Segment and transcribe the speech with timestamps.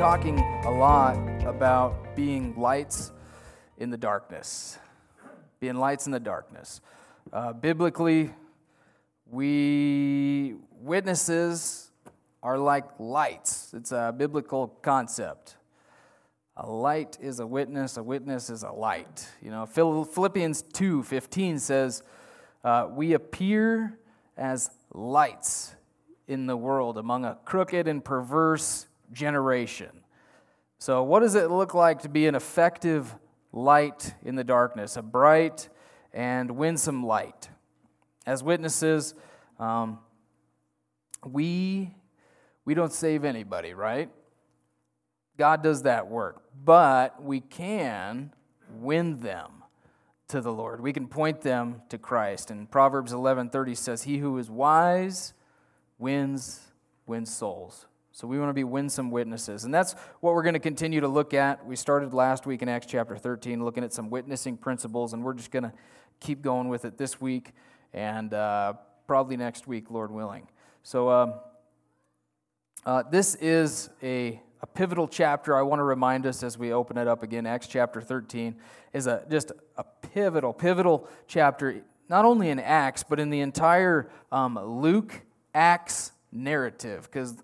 [0.00, 1.14] Talking a lot
[1.44, 3.12] about being lights
[3.76, 4.78] in the darkness.
[5.60, 6.80] Being lights in the darkness.
[7.30, 8.30] Uh, biblically,
[9.30, 11.90] we witnesses
[12.42, 13.74] are like lights.
[13.76, 15.56] It's a biblical concept.
[16.56, 19.28] A light is a witness, a witness is a light.
[19.42, 22.02] You know, Philippians 2 15 says,
[22.64, 23.98] uh, We appear
[24.38, 25.74] as lights
[26.26, 29.99] in the world among a crooked and perverse generation.
[30.80, 33.14] So, what does it look like to be an effective
[33.52, 35.68] light in the darkness, a bright
[36.10, 37.50] and winsome light?
[38.24, 39.14] As witnesses,
[39.58, 39.98] um,
[41.22, 41.94] we,
[42.64, 44.08] we don't save anybody, right?
[45.36, 46.42] God does that work.
[46.64, 48.32] But we can
[48.70, 49.62] win them
[50.28, 50.80] to the Lord.
[50.80, 52.50] We can point them to Christ.
[52.50, 55.34] And Proverbs 11:30 says, "He who is wise
[55.98, 56.72] wins
[57.04, 59.64] wins souls." So we want to be winsome witnesses.
[59.64, 61.64] And that's what we're going to continue to look at.
[61.64, 65.34] We started last week in Acts chapter 13 looking at some witnessing principles, and we're
[65.34, 65.72] just going to
[66.18, 67.52] keep going with it this week
[67.92, 68.74] and uh,
[69.06, 70.46] probably next week, Lord willing.
[70.82, 71.34] So um,
[72.84, 75.56] uh, this is a, a pivotal chapter.
[75.56, 77.46] I want to remind us as we open it up again.
[77.46, 78.56] Acts chapter 13
[78.92, 84.10] is a, just a pivotal, pivotal chapter, not only in Acts, but in the entire
[84.32, 85.22] um, Luke
[85.54, 87.36] Acts narrative, because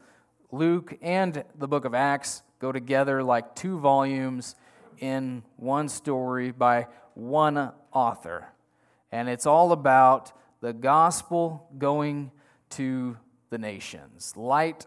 [0.52, 4.54] Luke and the book of Acts go together like two volumes
[4.98, 8.48] in one story by one author.
[9.12, 12.30] And it's all about the gospel going
[12.70, 13.16] to
[13.50, 14.86] the nations, light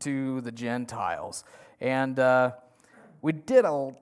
[0.00, 1.44] to the Gentiles.
[1.80, 2.52] And uh,
[3.22, 3.94] we did a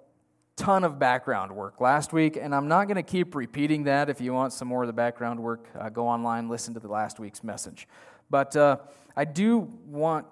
[0.56, 4.08] ton of background work last week, and I'm not going to keep repeating that.
[4.08, 6.88] If you want some more of the background work, uh, go online, listen to the
[6.88, 7.86] last week's message.
[8.30, 8.78] But uh,
[9.16, 10.26] I do want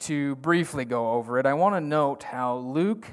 [0.00, 3.06] to briefly go over it, I want to note how Luke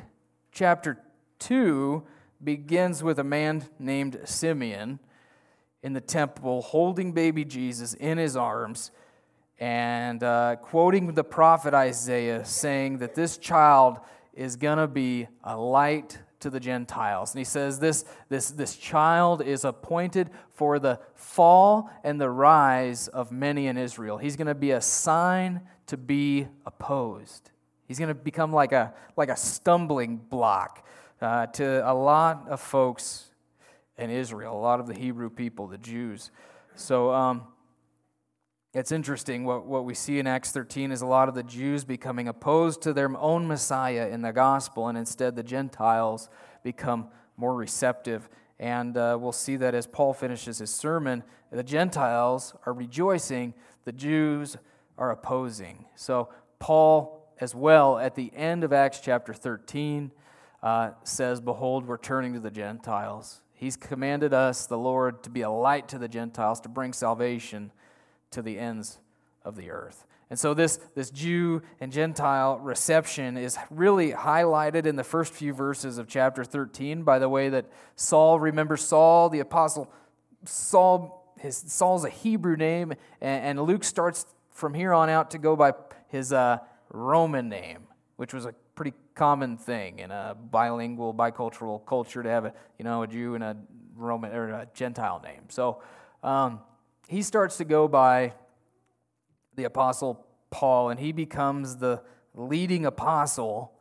[0.51, 0.97] chapter
[1.39, 2.03] 2
[2.43, 4.99] begins with a man named Simeon
[5.83, 8.91] in the temple holding baby Jesus in his arms
[9.59, 13.99] and uh, quoting the prophet Isaiah saying that this child
[14.33, 17.33] is going to be a light to the Gentiles.
[17.33, 23.07] And he says this, this, this child is appointed for the fall and the rise
[23.07, 24.17] of many in Israel.
[24.17, 27.51] He's going to be a sign to be opposed.
[27.87, 30.85] He's going to become like a, like a stumbling block
[31.21, 33.27] uh, to a lot of folks
[33.97, 36.31] in Israel, a lot of the Hebrew people, the Jews.
[36.75, 37.43] So um,
[38.73, 39.45] it's interesting.
[39.45, 42.81] What, what we see in Acts 13 is a lot of the Jews becoming opposed
[42.83, 46.29] to their own Messiah in the gospel, and instead the Gentiles
[46.63, 47.07] become
[47.37, 48.29] more receptive.
[48.59, 53.53] And uh, we'll see that as Paul finishes his sermon, the Gentiles are rejoicing,
[53.85, 54.57] the Jews
[54.97, 55.85] are opposing.
[55.95, 56.29] So,
[56.59, 60.11] Paul, as well, at the end of Acts chapter 13,
[60.61, 63.41] uh, says, Behold, we're turning to the Gentiles.
[63.53, 67.71] He's commanded us, the Lord, to be a light to the Gentiles, to bring salvation
[68.31, 68.99] to the ends
[69.43, 70.05] of the earth.
[70.29, 75.53] And so, this, this Jew and Gentile reception is really highlighted in the first few
[75.53, 77.65] verses of chapter 13 by the way that
[77.95, 79.89] Saul, remember Saul, the apostle,
[80.43, 85.37] Saul, his, Saul's a Hebrew name, and, and Luke starts from here on out to
[85.37, 85.73] go by
[86.09, 86.57] his uh,
[86.89, 92.45] Roman name, which was a pretty common thing in a bilingual, bicultural culture to have
[92.45, 93.57] a you know a Jew and a
[93.95, 95.43] Roman or a Gentile name.
[95.49, 95.81] So
[96.23, 96.59] um,
[97.07, 98.33] he starts to go by
[99.55, 102.01] the apostle Paul, and he becomes the
[102.33, 103.73] leading apostle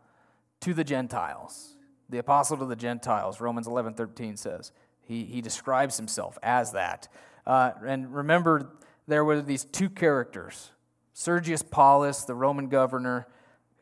[0.60, 1.76] to the Gentiles.
[2.08, 4.72] The apostle to the Gentiles, Romans 11 13 says.
[5.00, 7.08] He, he describes himself as that.
[7.46, 8.72] Uh, and remember,
[9.06, 10.70] there were these two characters
[11.12, 13.26] Sergius Paulus, the Roman governor,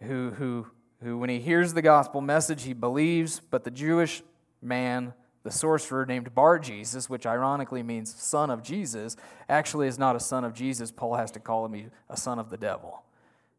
[0.03, 0.67] who, who,
[1.03, 4.23] who, when he hears the gospel message, he believes, but the Jewish
[4.63, 5.15] man,
[5.45, 9.15] the sorcerer named Bar Jesus, which ironically means son of Jesus,
[9.49, 10.91] actually is not a son of Jesus.
[10.91, 13.05] Paul has to call him a son of the devil.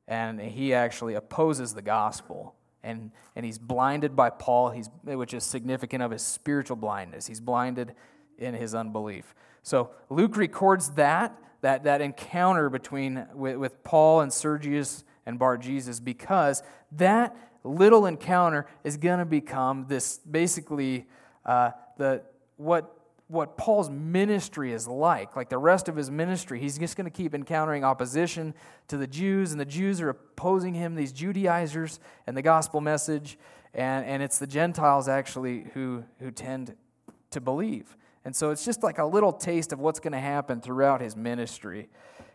[0.07, 2.55] And he actually opposes the gospel.
[2.83, 7.27] And, and he's blinded by Paul, he's, which is significant of his spiritual blindness.
[7.27, 7.93] He's blinded
[8.37, 9.35] in his unbelief.
[9.61, 15.57] So Luke records that, that, that encounter between with, with Paul and Sergius and Bar
[15.57, 21.07] Jesus because that little encounter is going to become this basically
[21.45, 22.23] uh, the
[22.57, 22.95] what
[23.27, 26.59] what Paul's ministry is like, like the rest of his ministry.
[26.59, 28.53] He's just going to keep encountering opposition
[28.87, 33.39] to the Jews, and the Jews are opposing him, these Judaizers, and the gospel message.
[33.73, 36.75] And, and it's the Gentiles actually who, who tend
[37.31, 37.97] to believe.
[38.23, 41.15] And so it's just like a little taste of what's going to happen throughout his
[41.15, 41.89] ministry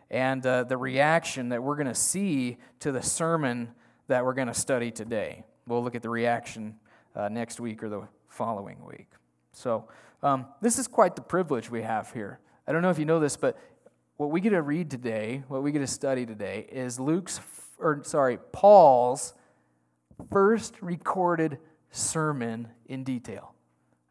[0.09, 3.69] and uh, the reaction that we're going to see to the sermon
[4.07, 5.45] that we're going to study today.
[5.65, 6.75] We'll look at the reaction
[7.15, 9.09] uh, next week or the following week.
[9.51, 9.87] So,
[10.23, 12.39] um, this is quite the privilege we have here.
[12.67, 13.57] I don't know if you know this, but
[14.17, 17.39] what we get to read today, what we get to study today, is Luke's,
[17.79, 19.33] or sorry, Paul's
[20.31, 21.57] first recorded
[21.89, 23.53] sermon in detail.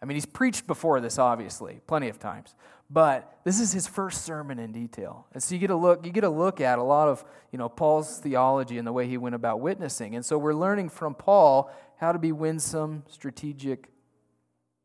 [0.03, 2.55] I mean, he's preached before this, obviously, plenty of times,
[2.89, 5.27] but this is his first sermon in detail.
[5.33, 7.59] And so you get a look, you get a look at a lot of, you
[7.59, 10.17] know, Paul's theology and the way he went about witnessing.
[10.17, 13.91] And so we're learning from Paul how to be winsome, strategic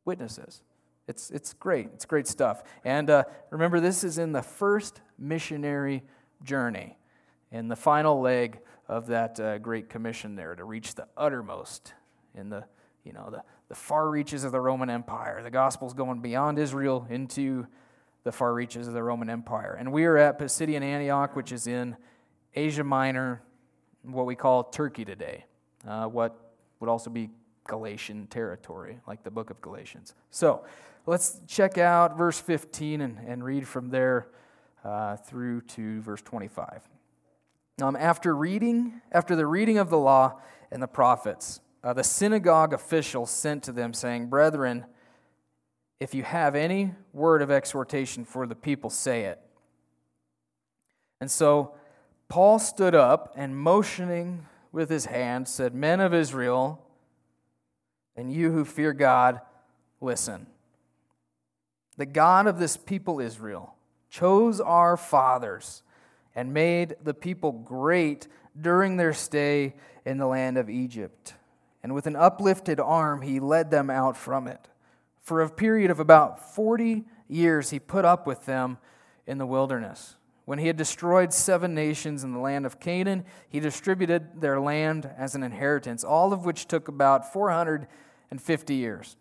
[0.05, 0.61] witnesses.
[1.07, 1.89] It's, it's great.
[1.93, 2.63] It's great stuff.
[2.83, 6.03] And uh, remember, this is in the first missionary
[6.43, 6.97] journey,
[7.51, 11.93] in the final leg of that uh, great commission there to reach the uttermost
[12.33, 12.63] in the,
[13.03, 15.41] you know, the, the far reaches of the Roman Empire.
[15.43, 17.67] The gospel's going beyond Israel into
[18.23, 19.75] the far reaches of the Roman Empire.
[19.79, 21.95] And we are at Pisidian Antioch, which is in
[22.55, 23.41] Asia Minor,
[24.03, 25.45] what we call Turkey today,
[25.87, 27.29] uh, what would also be
[27.67, 30.13] Galatian territory, like the book of Galatians.
[30.29, 30.63] So
[31.05, 34.27] let's check out verse 15 and, and read from there
[34.83, 36.87] uh, through to verse 25.
[37.81, 40.39] Um, after reading, after the reading of the law
[40.71, 44.85] and the prophets, uh, the synagogue official sent to them, saying, Brethren,
[45.99, 49.39] if you have any word of exhortation for the people, say it.
[51.19, 51.73] And so
[52.27, 54.45] Paul stood up and motioning
[54.75, 56.84] with his hand said, Men of Israel,
[58.15, 59.41] and you who fear God,
[60.01, 60.47] listen.
[61.97, 63.75] The God of this people, Israel,
[64.09, 65.83] chose our fathers
[66.35, 68.27] and made the people great
[68.59, 69.75] during their stay
[70.05, 71.33] in the land of Egypt.
[71.83, 74.67] And with an uplifted arm, he led them out from it.
[75.21, 78.77] For a period of about 40 years, he put up with them
[79.25, 80.15] in the wilderness.
[80.45, 85.09] When he had destroyed seven nations in the land of Canaan, he distributed their land
[85.17, 87.87] as an inheritance, all of which took about 400
[88.31, 89.17] and 50 years.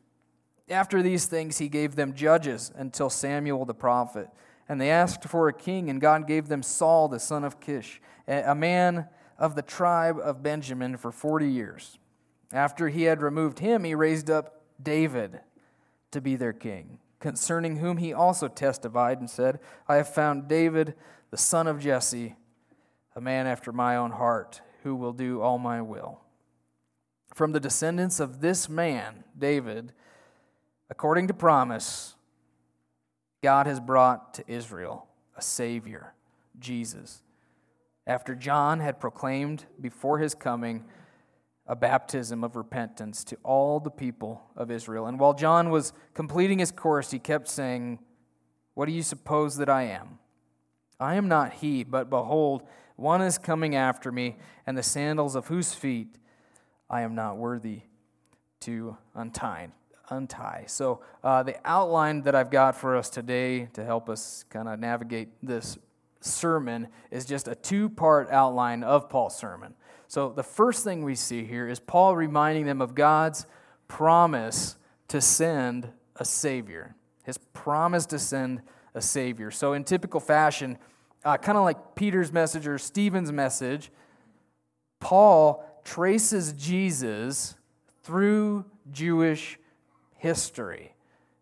[0.68, 4.28] After these things, he gave them judges until Samuel the prophet.
[4.68, 8.00] And they asked for a king, and God gave them Saul the son of Kish,
[8.26, 9.08] a man
[9.38, 11.98] of the tribe of Benjamin, for 40 years.
[12.52, 15.40] After he had removed him, he raised up David
[16.12, 20.94] to be their king, concerning whom he also testified and said, I have found David,
[21.30, 22.36] the son of Jesse,
[23.14, 26.20] a man after my own heart, who will do all my will.
[27.34, 29.92] From the descendants of this man, David,
[30.88, 32.14] according to promise,
[33.42, 36.14] God has brought to Israel a Savior,
[36.60, 37.22] Jesus.
[38.06, 40.84] After John had proclaimed before his coming
[41.66, 45.06] a baptism of repentance to all the people of Israel.
[45.06, 47.98] And while John was completing his course, he kept saying,
[48.74, 50.20] What do you suppose that I am?
[51.00, 52.62] I am not he, but behold,
[52.94, 54.36] one is coming after me,
[54.66, 56.16] and the sandals of whose feet
[56.88, 57.82] I am not worthy
[58.60, 59.68] to untie.
[60.10, 60.64] Untie.
[60.66, 64.78] So, uh, the outline that I've got for us today to help us kind of
[64.78, 65.78] navigate this
[66.20, 69.74] sermon is just a two part outline of Paul's sermon.
[70.08, 73.46] So, the first thing we see here is Paul reminding them of God's
[73.88, 74.76] promise
[75.08, 78.60] to send a Savior, his promise to send
[78.94, 79.50] a Savior.
[79.50, 80.76] So, in typical fashion,
[81.24, 83.90] uh, kind of like Peter's message or Stephen's message,
[85.00, 87.54] Paul traces Jesus
[88.02, 89.58] through Jewish
[90.16, 90.94] history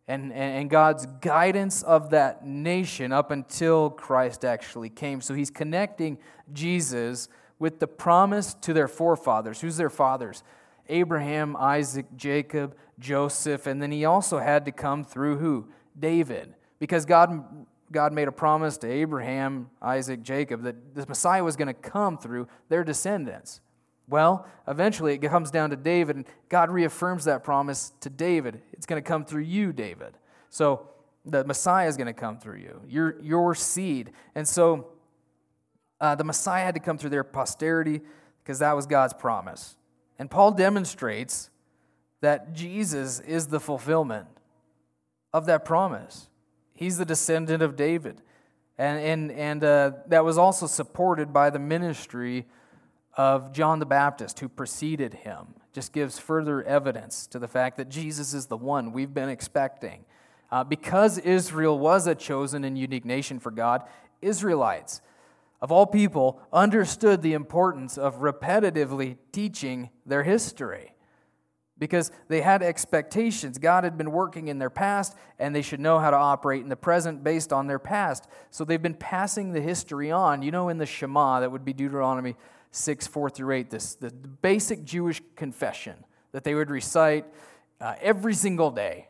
[0.09, 5.21] and, and God's guidance of that nation up until Christ actually came.
[5.21, 6.19] So he's connecting
[6.53, 9.61] Jesus with the promise to their forefathers.
[9.61, 10.43] Who's their fathers?
[10.89, 15.69] Abraham, Isaac, Jacob, Joseph, and then he also had to come through who?
[15.99, 16.55] David.
[16.81, 21.69] Because God, God made a promise to Abraham, Isaac, Jacob that the Messiah was going
[21.69, 23.61] to come through their descendants.
[24.09, 28.61] Well, eventually it comes down to David, and God reaffirms that promise to David.
[28.73, 30.19] It's going to come through you, David.
[30.51, 30.89] So
[31.25, 34.13] the Messiah is going to come through you, your, your seed.
[34.35, 34.89] And so
[36.01, 38.01] uh, the Messiah had to come through their posterity
[38.43, 39.77] because that was God's promise.
[40.19, 41.51] And Paul demonstrates
[42.21, 44.27] that Jesus is the fulfillment
[45.33, 46.29] of that promise.
[46.75, 48.21] He's the descendant of David.
[48.79, 52.47] And, and, and uh, that was also supported by the ministry
[53.17, 55.55] of John the Baptist, who preceded him.
[55.73, 60.05] Just gives further evidence to the fact that Jesus is the one we've been expecting.
[60.51, 63.83] Uh, because Israel was a chosen and unique nation for God,
[64.21, 65.01] Israelites,
[65.61, 70.93] of all people, understood the importance of repetitively teaching their history
[71.83, 73.59] because they had expectations.
[73.59, 76.69] God had been working in their past, and they should know how to operate in
[76.69, 78.29] the present based on their past.
[78.51, 80.43] So they've been passing the history on.
[80.43, 82.37] You know, in the Shema, that would be Deuteronomy
[82.73, 85.95] 6, 4 through 8, this, the basic Jewish confession
[86.33, 87.27] that they would recite
[87.81, 89.09] uh, every single day.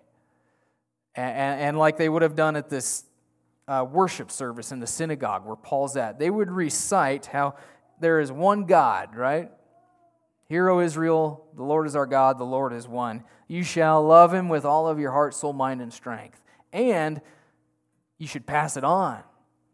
[1.14, 3.04] And, and, like they would have done at this
[3.69, 7.54] uh, worship service in the synagogue where Paul's at, they would recite how
[8.00, 9.50] there is one God, right?
[10.49, 13.25] Hear, O Israel, the Lord is our God, the Lord is one.
[13.47, 16.42] You shall love him with all of your heart, soul, mind, and strength.
[16.73, 17.21] And
[18.19, 19.23] you should pass it on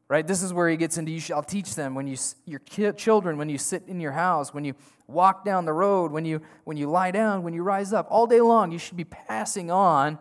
[0.09, 0.27] right?
[0.27, 2.61] This is where he gets into you shall teach them when you your
[2.93, 4.75] children when you sit in your house when you
[5.07, 8.27] walk down the road when you when you lie down when you rise up all
[8.27, 10.19] day long you should be passing on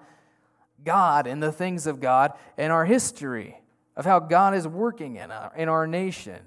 [0.86, 3.60] god and the things of god and our history
[3.96, 6.40] of how god is working in our, in our nation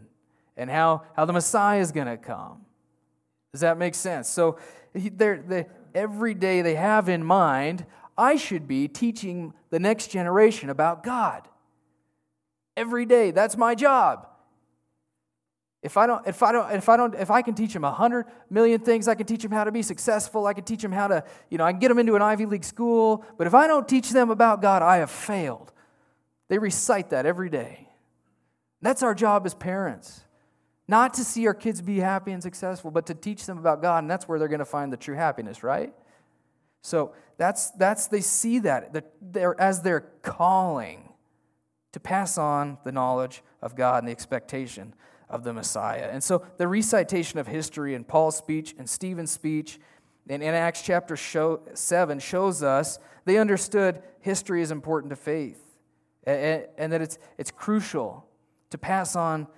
[0.57, 2.65] and how how the messiah is going to come.
[3.53, 4.29] Does that make sense?
[4.29, 4.59] So
[4.95, 7.85] they, every day they have in mind
[8.17, 11.49] i should be teaching the next generation about god
[12.81, 13.31] every day.
[13.31, 14.27] That's my job.
[15.83, 17.93] If I don't, if I don't, if I don't, if I can teach them a
[17.93, 20.47] hundred million things, I can teach them how to be successful.
[20.47, 22.47] I can teach them how to, you know, I can get them into an Ivy
[22.47, 23.25] League school.
[23.39, 25.73] But if I don't teach them about God, I have failed.
[26.49, 27.89] They recite that every day.
[28.83, 30.23] That's our job as parents.
[30.87, 34.03] Not to see our kids be happy and successful, but to teach them about God,
[34.03, 35.95] and that's where they're going to find the true happiness, right?
[36.83, 39.05] So that's that's they see that,
[39.59, 41.10] as their calling
[41.93, 44.95] to pass on the knowledge of God and the expectation
[45.29, 46.09] of the Messiah.
[46.11, 49.79] And so the recitation of history in Paul's speech and Stephen's speech
[50.29, 55.61] and in Acts chapter show, 7 shows us they understood history is important to faith
[56.25, 58.27] and, and that it's, it's crucial
[58.71, 59.49] to pass on,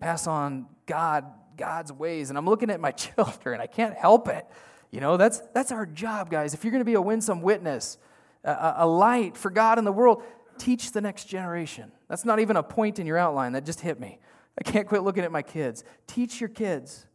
[0.00, 1.24] pass on God,
[1.56, 2.30] God's ways.
[2.30, 4.46] And I'm looking at my children, I can't help it.
[4.90, 6.54] You know, that's, that's our job, guys.
[6.54, 7.96] If you're going to be a winsome witness,
[8.42, 10.24] a, a light for God in the world,
[10.60, 11.90] teach the next generation.
[12.08, 13.52] That's not even a point in your outline.
[13.52, 14.20] That just hit me.
[14.58, 15.84] I can't quit looking at my kids.
[16.06, 17.06] Teach your kids.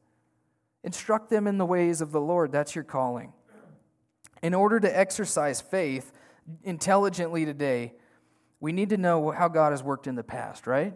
[0.83, 2.51] Instruct them in the ways of the Lord.
[2.51, 3.33] That's your calling.
[4.41, 6.11] In order to exercise faith
[6.63, 7.93] intelligently today,
[8.59, 10.93] we need to know how God has worked in the past, right?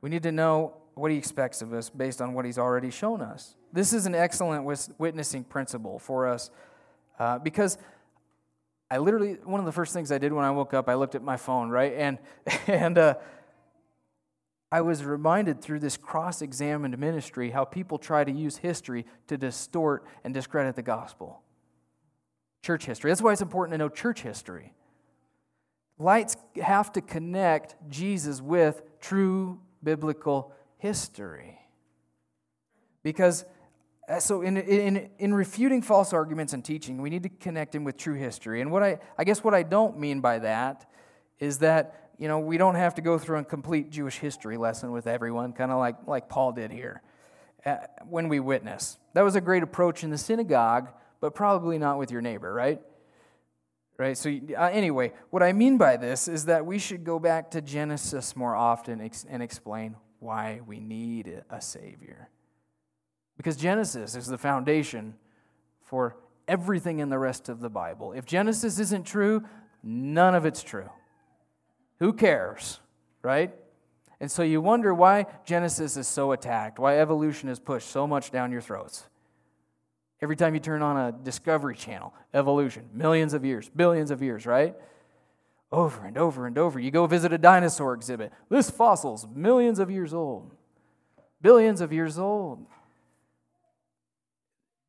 [0.00, 3.20] We need to know what He expects of us based on what He's already shown
[3.20, 3.56] us.
[3.72, 4.64] This is an excellent
[4.98, 6.50] witnessing principle for us
[7.18, 7.78] uh, because
[8.90, 11.14] I literally, one of the first things I did when I woke up, I looked
[11.14, 11.92] at my phone, right?
[11.94, 12.18] And,
[12.66, 13.14] and uh,
[14.70, 19.36] I was reminded through this cross examined ministry how people try to use history to
[19.36, 21.42] distort and discredit the gospel.
[22.62, 23.10] Church history.
[23.10, 24.72] That's why it's important to know church history.
[25.98, 31.58] Lights have to connect Jesus with true biblical history.
[33.02, 33.44] Because
[34.20, 37.96] so in, in, in refuting false arguments and teaching we need to connect them with
[37.96, 38.60] true history.
[38.60, 40.88] And what I, I guess what i don't mean by that
[41.38, 44.92] is that you know we don't have to go through a complete jewish history lesson
[44.92, 47.02] with everyone kind of like, like paul did here
[47.64, 48.96] uh, when we witness.
[49.14, 50.88] That was a great approach in the synagogue
[51.20, 52.80] but probably not with your neighbor right?
[53.98, 57.50] Right so uh, anyway what i mean by this is that we should go back
[57.52, 62.28] to genesis more often ex- and explain why we need a savior
[63.36, 65.14] because Genesis is the foundation
[65.82, 66.16] for
[66.48, 68.12] everything in the rest of the Bible.
[68.12, 69.44] If Genesis isn't true,
[69.82, 70.90] none of it's true.
[71.98, 72.80] Who cares,
[73.22, 73.54] right?
[74.20, 78.30] And so you wonder why Genesis is so attacked, why evolution is pushed so much
[78.30, 79.04] down your throats.
[80.22, 84.46] Every time you turn on a Discovery Channel, evolution, millions of years, billions of years,
[84.46, 84.74] right?
[85.70, 86.80] Over and over and over.
[86.80, 88.32] You go visit a dinosaur exhibit.
[88.48, 90.54] This fossil's millions of years old,
[91.42, 92.66] billions of years old.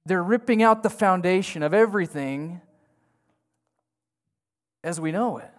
[0.08, 2.62] They're ripping out the foundation of everything
[4.82, 5.52] as we know it.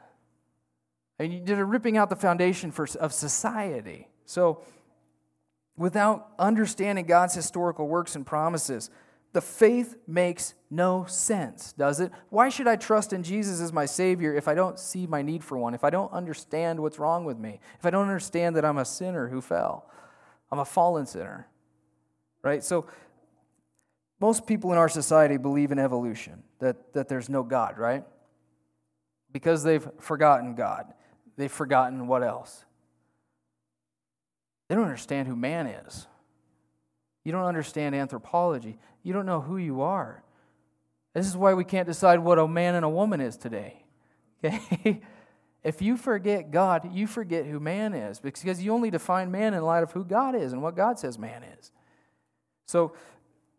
[1.18, 4.08] And they're ripping out the foundation for, of society.
[4.24, 4.62] So,
[5.76, 8.88] without understanding God's historical works and promises,
[9.34, 12.10] the faith makes no sense, does it?
[12.30, 15.44] Why should I trust in Jesus as my Savior if I don't see my need
[15.44, 18.64] for one, if I don't understand what's wrong with me, if I don't understand that
[18.64, 19.90] I'm a sinner who fell?
[20.50, 21.46] I'm a fallen sinner,
[22.42, 22.64] right?
[22.64, 22.86] So,
[24.20, 28.04] most people in our society believe in evolution, that, that there's no God, right?
[29.32, 30.92] Because they've forgotten God.
[31.36, 32.64] they've forgotten what else?
[34.68, 36.06] They don't understand who man is.
[37.24, 38.78] You don't understand anthropology.
[39.02, 40.22] You don't know who you are.
[41.14, 43.84] This is why we can't decide what a man and a woman is today.
[44.44, 45.00] Okay?
[45.64, 49.62] If you forget God, you forget who man is because you only define man in
[49.62, 51.72] light of who God is and what God says man is.
[52.66, 52.92] So,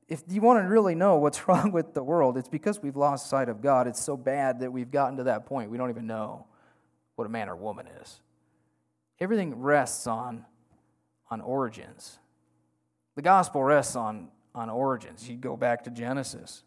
[0.10, 3.30] if you want to really know what's wrong with the world, it's because we've lost
[3.30, 3.88] sight of God.
[3.88, 6.46] It's so bad that we've gotten to that point we don't even know
[7.16, 8.22] what a man or woman is.
[9.20, 10.46] Everything rests on,
[11.30, 12.20] on origins.
[13.16, 15.30] The gospel rests on, on origins.
[15.30, 16.64] You go back to Genesis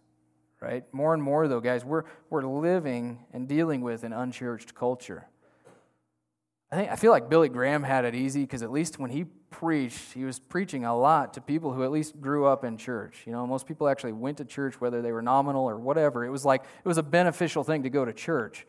[0.63, 0.85] right?
[0.93, 5.27] More and more, though, guys, we're, we're living and dealing with an unchurched culture.
[6.71, 9.27] I, think, I feel like Billy Graham had it easy because at least when he
[9.53, 13.23] preached, he was preaching a lot to people who at least grew up in church.
[13.27, 16.25] You know, most people actually went to church, whether they were nominal or whatever.
[16.25, 18.67] It was like, it was a beneficial thing to go to church.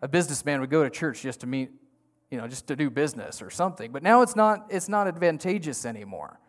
[0.00, 1.70] A businessman would go to church just to meet,
[2.30, 3.92] you know, just to do business or something.
[3.92, 6.40] But now it's not, it's not advantageous anymore,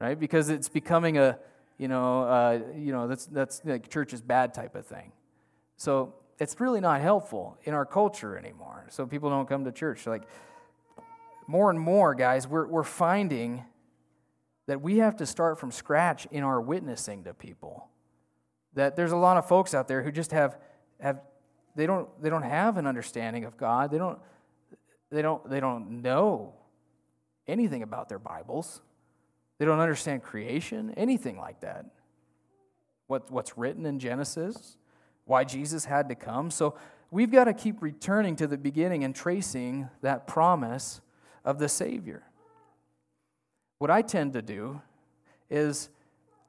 [0.00, 0.18] right?
[0.18, 1.38] Because it's becoming a,
[1.78, 5.12] you know, uh, you know that's, that's like church is bad type of thing.
[5.76, 8.86] So it's really not helpful in our culture anymore.
[8.90, 10.06] So people don't come to church.
[10.06, 10.22] Like
[11.46, 13.64] more and more, guys, we're, we're finding
[14.66, 17.88] that we have to start from scratch in our witnessing to people.
[18.74, 20.56] That there's a lot of folks out there who just have,
[21.00, 21.20] have
[21.76, 23.90] they don't they don't have an understanding of God.
[23.90, 24.18] They don't
[25.10, 26.54] they don't they don't know
[27.46, 28.80] anything about their Bibles.
[29.58, 31.86] They don't understand creation, anything like that.
[33.06, 34.76] What, what's written in Genesis,
[35.26, 36.50] why Jesus had to come.
[36.50, 36.74] So
[37.10, 41.00] we've got to keep returning to the beginning and tracing that promise
[41.44, 42.22] of the Savior.
[43.78, 44.80] What I tend to do
[45.50, 45.90] is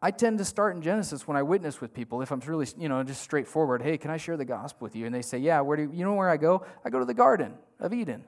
[0.01, 2.21] I tend to start in Genesis when I witness with people.
[2.21, 5.05] If I'm really, you know, just straightforward, hey, can I share the gospel with you?
[5.05, 6.63] And they say, yeah, where do you, you know where I go?
[6.85, 8.23] I go to the Garden of Eden.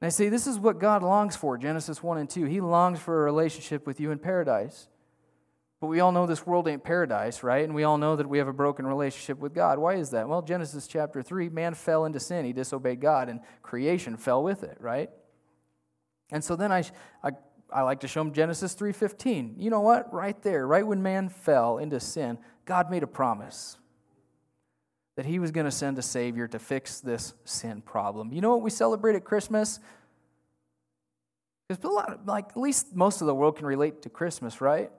[0.00, 2.44] And I say, this is what God longs for, Genesis 1 and 2.
[2.44, 4.88] He longs for a relationship with you in paradise.
[5.80, 7.64] But we all know this world ain't paradise, right?
[7.64, 9.78] And we all know that we have a broken relationship with God.
[9.78, 10.28] Why is that?
[10.28, 12.46] Well, Genesis chapter 3, man fell into sin.
[12.46, 15.10] He disobeyed God, and creation fell with it, right?
[16.30, 16.84] And so then I,
[17.22, 17.30] I,
[17.70, 19.54] I like to show them Genesis 3.15.
[19.58, 20.12] You know what?
[20.12, 23.78] Right there, right when man fell into sin, God made a promise
[25.16, 28.32] that he was going to send a Savior to fix this sin problem.
[28.32, 29.80] You know what we celebrate at Christmas?
[31.68, 34.60] Because a lot of, like, at least most of the world can relate to Christmas,
[34.60, 34.90] right?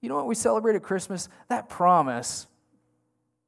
[0.00, 1.28] You know what we celebrate at Christmas?
[1.48, 2.46] That promise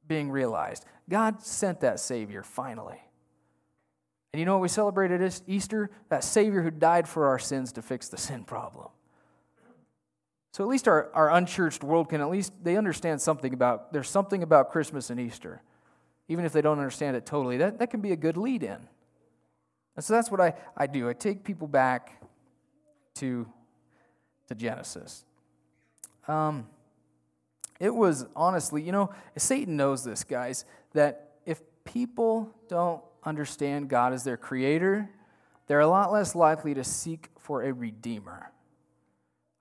[0.07, 0.85] being realized.
[1.09, 2.99] God sent that Savior finally.
[4.31, 5.89] And you know what we celebrate at Easter?
[6.09, 8.89] That Savior who died for our sins to fix the sin problem.
[10.51, 14.09] So at least our, our unchurched world can at least, they understand something about, there's
[14.09, 15.61] something about Christmas and Easter
[16.29, 17.57] even if they don't understand it totally.
[17.57, 18.77] That, that can be a good lead in.
[19.95, 21.09] And so that's what I, I do.
[21.09, 22.23] I take people back
[23.15, 23.45] to,
[24.47, 25.25] to Genesis.
[26.27, 26.67] Um,
[27.79, 34.13] it was honestly, you know, Satan knows this, guys, that if people don't understand God
[34.13, 35.09] as their creator,
[35.67, 38.51] they're a lot less likely to seek for a redeemer.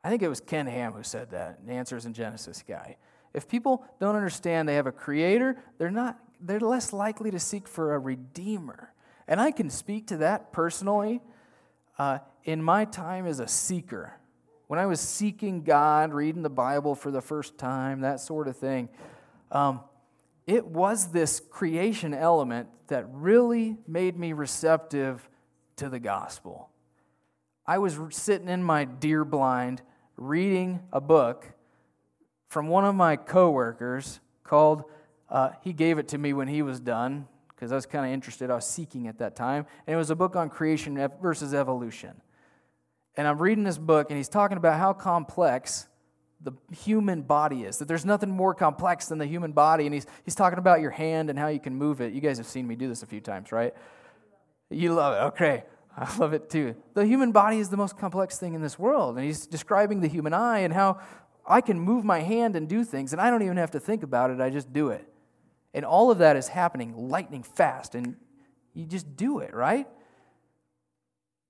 [0.03, 2.97] I think it was Ken Ham who said that, an Answers in Genesis guy.
[3.35, 7.67] If people don't understand they have a creator, they're not they're less likely to seek
[7.67, 8.93] for a redeemer.
[9.27, 11.21] And I can speak to that personally
[11.99, 14.15] uh, in my time as a seeker.
[14.69, 18.57] When I was seeking God, reading the Bible for the first time, that sort of
[18.57, 18.89] thing,
[19.51, 19.81] um,
[20.49, 25.29] it was this creation element that really made me receptive
[25.77, 26.71] to the gospel.
[27.67, 29.83] I was sitting in my deer blind
[30.17, 31.53] reading a book
[32.49, 34.85] from one of my coworkers called
[35.29, 38.13] uh, he gave it to me when he was done because I was kind of
[38.13, 38.51] interested.
[38.51, 39.67] I was seeking at that time.
[39.87, 42.23] And it was a book on creation versus evolution.
[43.17, 45.89] And I'm reading this book, and he's talking about how complex
[46.41, 49.87] the human body is, that there's nothing more complex than the human body.
[49.87, 52.13] And he's, he's talking about your hand and how you can move it.
[52.13, 53.75] You guys have seen me do this a few times, right?
[54.71, 55.27] You love it.
[55.35, 55.65] Okay.
[55.97, 56.77] I love it too.
[56.95, 59.17] The human body is the most complex thing in this world.
[59.17, 61.01] And he's describing the human eye and how
[61.49, 64.03] I can move my hand and do things, and I don't even have to think
[64.03, 65.09] about it, I just do it.
[65.73, 68.17] And all of that is happening lightning fast, and
[68.75, 69.89] you just do it, right?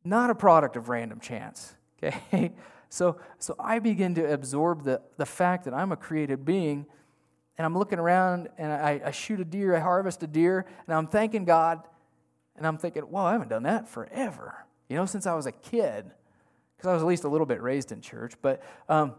[0.04, 2.52] Not a product of random chance, okay?
[2.88, 6.86] So, so I begin to absorb the, the fact that I'm a created being,
[7.56, 10.96] and I'm looking around and I, I shoot a deer, I harvest a deer, and
[10.96, 11.82] I'm thanking God,
[12.56, 15.52] and I'm thinking, well, I haven't done that forever, you know, since I was a
[15.52, 16.10] kid,
[16.76, 19.14] because I was at least a little bit raised in church, but um,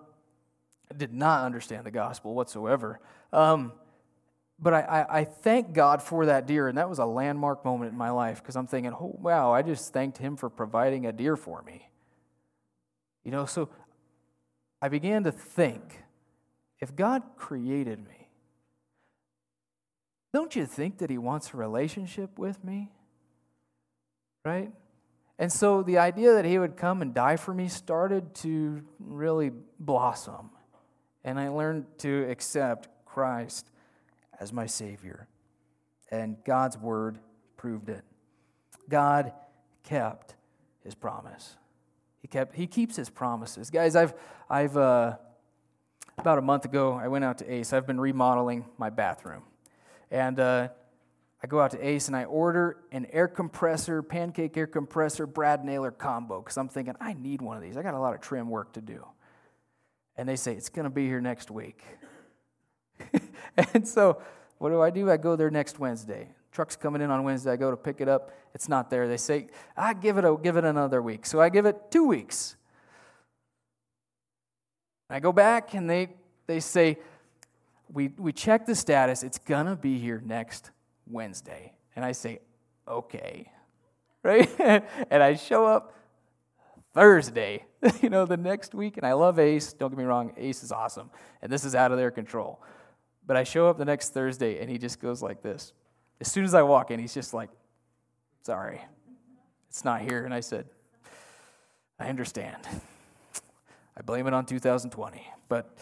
[0.91, 2.99] I did not understand the gospel whatsoever.
[3.31, 3.73] Um,
[4.61, 7.91] but I, I, I, thank God for that deer, and that was a landmark moment
[7.91, 11.13] in my life because I'm thinking, oh, wow, I just thanked Him for providing a
[11.13, 11.88] deer for me.
[13.29, 13.69] You know, so
[14.81, 16.01] I began to think
[16.79, 18.27] if God created me,
[20.33, 22.89] don't you think that He wants a relationship with me?
[24.43, 24.71] Right?
[25.37, 29.51] And so the idea that He would come and die for me started to really
[29.79, 30.49] blossom.
[31.23, 33.69] And I learned to accept Christ
[34.39, 35.27] as my Savior.
[36.09, 37.19] And God's Word
[37.57, 38.01] proved it.
[38.89, 39.33] God
[39.83, 40.33] kept
[40.83, 41.57] His promise.
[42.29, 43.69] Kept, he keeps His promises.
[43.69, 44.13] Guys, I've,
[44.49, 45.17] I've uh,
[46.19, 47.71] about a month ago, I went out to Ace.
[47.71, 49.43] I've been remodeling my bathroom.
[50.11, 50.67] And uh,
[51.41, 55.63] I go out to Ace and I order an air compressor, pancake air compressor, brad
[55.63, 57.77] nailer combo because I'm thinking, I need one of these.
[57.77, 59.05] I got a lot of trim work to do.
[60.17, 61.81] And they say, it's going to be here next week.
[63.73, 64.21] and so,
[64.57, 65.09] what do I do?
[65.09, 66.27] I go there next Wednesday.
[66.51, 67.51] Truck's coming in on Wednesday.
[67.51, 68.31] I go to pick it up.
[68.53, 69.07] It's not there.
[69.07, 71.25] They say, I give it a, give it another week.
[71.25, 72.55] So I give it two weeks.
[75.09, 76.09] I go back and they,
[76.47, 76.97] they say,
[77.91, 79.23] we, we check the status.
[79.23, 80.71] It's going to be here next
[81.07, 81.73] Wednesday.
[81.95, 82.39] And I say,
[82.87, 83.51] okay.
[84.21, 84.49] Right?
[84.59, 85.93] and I show up
[86.93, 87.63] Thursday,
[88.01, 88.97] you know, the next week.
[88.97, 89.71] And I love Ace.
[89.71, 91.09] Don't get me wrong, Ace is awesome.
[91.41, 92.61] And this is out of their control.
[93.25, 95.71] But I show up the next Thursday and he just goes like this.
[96.21, 97.49] As soon as I walk in, he's just like,
[98.43, 98.81] sorry,
[99.69, 100.25] it's not here.
[100.25, 100.65] And I said,
[101.99, 102.67] I understand.
[103.97, 105.25] I blame it on 2020.
[105.47, 105.77] But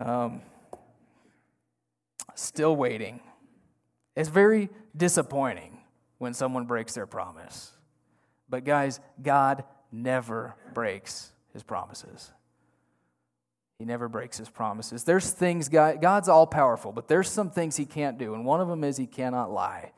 [0.00, 0.40] um,
[2.34, 3.20] still waiting.
[4.16, 5.78] It's very disappointing
[6.18, 7.72] when someone breaks their promise.
[8.48, 12.30] But, guys, God never breaks his promises.
[13.82, 15.02] He never breaks his promises.
[15.02, 18.32] There's things, God, God's all powerful, but there's some things he can't do.
[18.32, 19.90] And one of them is he cannot lie.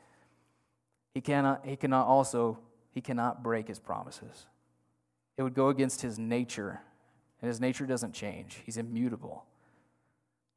[1.13, 2.57] He cannot, he cannot also,
[2.95, 4.47] he cannot break his promises.
[5.37, 6.81] It would go against his nature,
[7.43, 8.59] and his nature doesn't change.
[8.65, 9.45] He's immutable.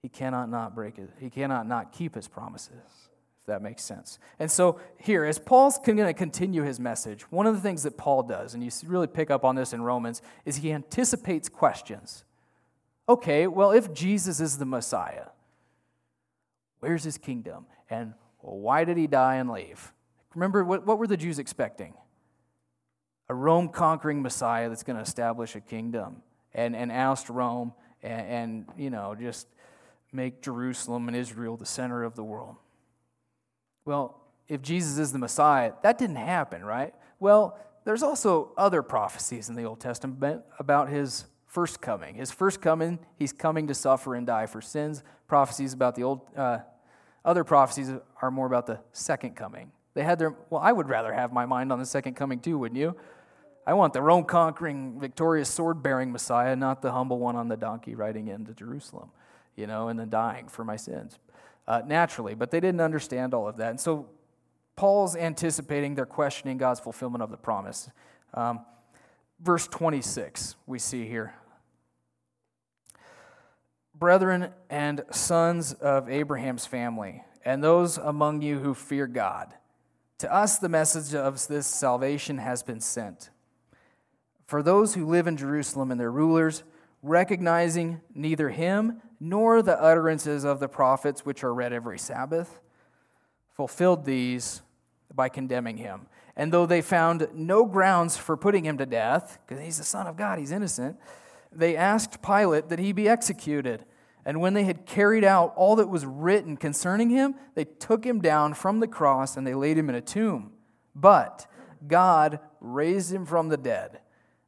[0.01, 1.11] He cannot not break it.
[1.21, 3.11] He cannot not keep his promises,
[3.41, 4.19] if that makes sense.
[4.39, 7.99] And so here, as Paul's going to continue his message, one of the things that
[7.99, 12.25] Paul does, and you really pick up on this in Romans, is he anticipates questions
[13.09, 15.29] okay, well, if Jesus is the Messiah,
[16.81, 17.67] where's his kingdom?
[17.91, 19.93] And why did he die and leave?
[20.35, 21.95] Remember, what, what were the Jews expecting?
[23.29, 26.23] A Rome conquering Messiah that's going to establish a kingdom
[26.55, 29.49] and, and oust Rome and, and, you know, just
[30.13, 32.57] make Jerusalem and Israel the center of the world.
[33.85, 36.95] Well, if Jesus is the Messiah, that didn't happen, right?
[37.21, 42.15] Well, there's also other prophecies in the Old Testament about his first coming.
[42.15, 45.03] His first coming, he's coming to suffer and die for sins.
[45.27, 46.59] Prophecies about the old, uh,
[47.25, 47.91] other prophecies
[48.23, 49.73] are more about the second coming.
[49.95, 52.59] They had their, well, I would rather have my mind on the second coming too,
[52.59, 52.95] wouldn't you?
[53.67, 57.57] I want the Rome conquering, victorious, sword bearing Messiah, not the humble one on the
[57.57, 59.11] donkey riding into Jerusalem,
[59.57, 61.19] you know, and then dying for my sins.
[61.67, 63.69] Uh, naturally, but they didn't understand all of that.
[63.69, 64.09] And so
[64.75, 67.91] Paul's anticipating, they're questioning God's fulfillment of the promise.
[68.33, 68.61] Um,
[69.41, 71.35] verse 26, we see here.
[73.95, 79.55] Brethren and sons of Abraham's family, and those among you who fear God,
[80.19, 83.31] to us the message of this salvation has been sent.
[84.47, 86.63] For those who live in Jerusalem and their rulers,
[87.03, 92.61] recognizing neither him nor the utterances of the prophets which are read every Sabbath,
[93.55, 94.63] fulfilled these
[95.13, 96.07] by condemning him.
[96.39, 100.07] And though they found no grounds for putting him to death, because he's the Son
[100.07, 100.97] of God, he's innocent,
[101.53, 103.85] they asked Pilate that he be executed.
[104.25, 108.21] And when they had carried out all that was written concerning him, they took him
[108.21, 110.53] down from the cross and they laid him in a tomb.
[110.95, 111.49] But
[111.87, 113.99] God raised him from the dead.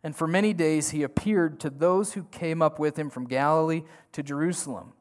[0.04, 3.82] And for many days he appeared to those who came up with him from Galilee
[4.12, 4.92] to Jerusalem.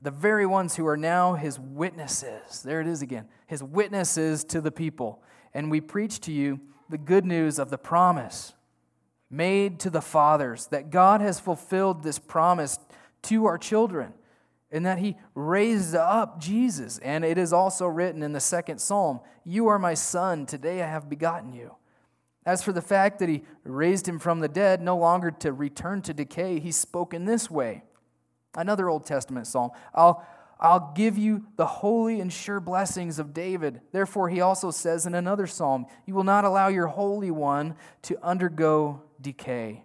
[0.00, 2.62] The very ones who are now his witnesses.
[2.62, 3.28] There it is again.
[3.46, 5.22] His witnesses to the people
[5.56, 8.52] and we preach to you the good news of the promise
[9.30, 12.78] made to the fathers that God has fulfilled this promise
[13.22, 14.12] to our children
[14.70, 16.98] and that he raised up Jesus.
[16.98, 20.88] And it is also written in the second psalm You are my son, today I
[20.88, 21.74] have begotten you.
[22.44, 26.02] As for the fact that he raised him from the dead, no longer to return
[26.02, 27.82] to decay, he spoke in this way.
[28.54, 30.22] Another Old Testament psalm I'll
[30.58, 33.82] I'll give you the holy and sure blessings of David.
[33.92, 38.18] Therefore, he also says in another psalm, You will not allow your Holy One to
[38.22, 39.84] undergo decay.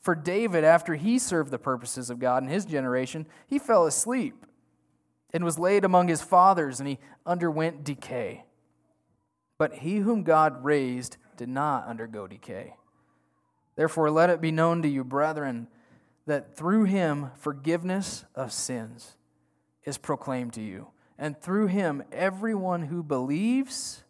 [0.00, 4.46] For David, after he served the purposes of God in his generation, he fell asleep.
[5.32, 8.42] and was laid among his fathers, and he underwent decay.
[9.58, 12.74] But he whom God raised did not undergo decay.
[13.76, 15.68] Therefore, let it be known to you, brethren,
[16.26, 19.16] that through him forgiveness of sins
[19.84, 20.88] is proclaimed to you.
[21.18, 24.04] And through him, everyone who believes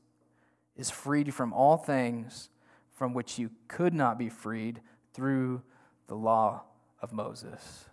[0.76, 2.48] is freed from all things
[2.94, 4.80] from which you could not be freed
[5.12, 5.62] through
[6.06, 6.62] the law
[7.00, 7.86] of Moses.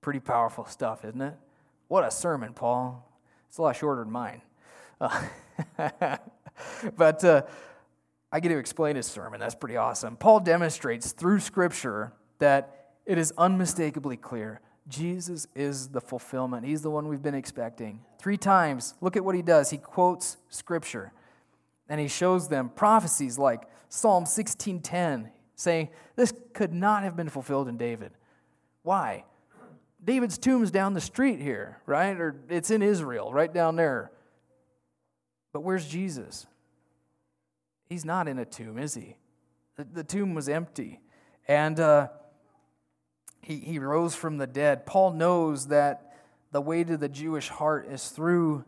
[0.00, 1.34] Pretty powerful stuff, isn't it?
[1.88, 3.06] What a sermon, Paul.
[3.48, 4.42] It's a lot shorter than mine.
[5.00, 5.26] Uh,
[6.96, 7.42] but uh,
[8.32, 9.40] I get to explain his sermon.
[9.40, 10.16] That's pretty awesome.
[10.16, 16.66] Paul demonstrates through Scripture that it is unmistakably clear Jesus is the fulfillment.
[16.66, 18.00] He's the one we've been expecting.
[18.18, 19.70] Three times, look at what he does.
[19.70, 21.12] He quotes Scripture
[21.88, 27.68] and he shows them prophecies like Psalm 16:10 saying this could not have been fulfilled
[27.68, 28.12] in David.
[28.82, 29.24] Why?
[30.02, 32.18] David's tomb's down the street here, right?
[32.18, 34.10] Or it's in Israel, right down there.
[35.52, 36.46] But where's Jesus?
[37.88, 39.16] He's not in a tomb, is he?
[39.76, 41.00] The, the tomb was empty.
[41.48, 42.08] And uh,
[43.42, 44.86] he, he rose from the dead.
[44.86, 46.14] Paul knows that
[46.52, 48.64] the way to the Jewish heart is through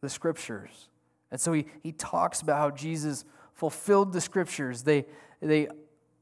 [0.00, 0.88] the scriptures.
[1.30, 4.82] And so he, he talks about how Jesus fulfilled the scriptures.
[4.82, 5.06] They,
[5.40, 5.68] they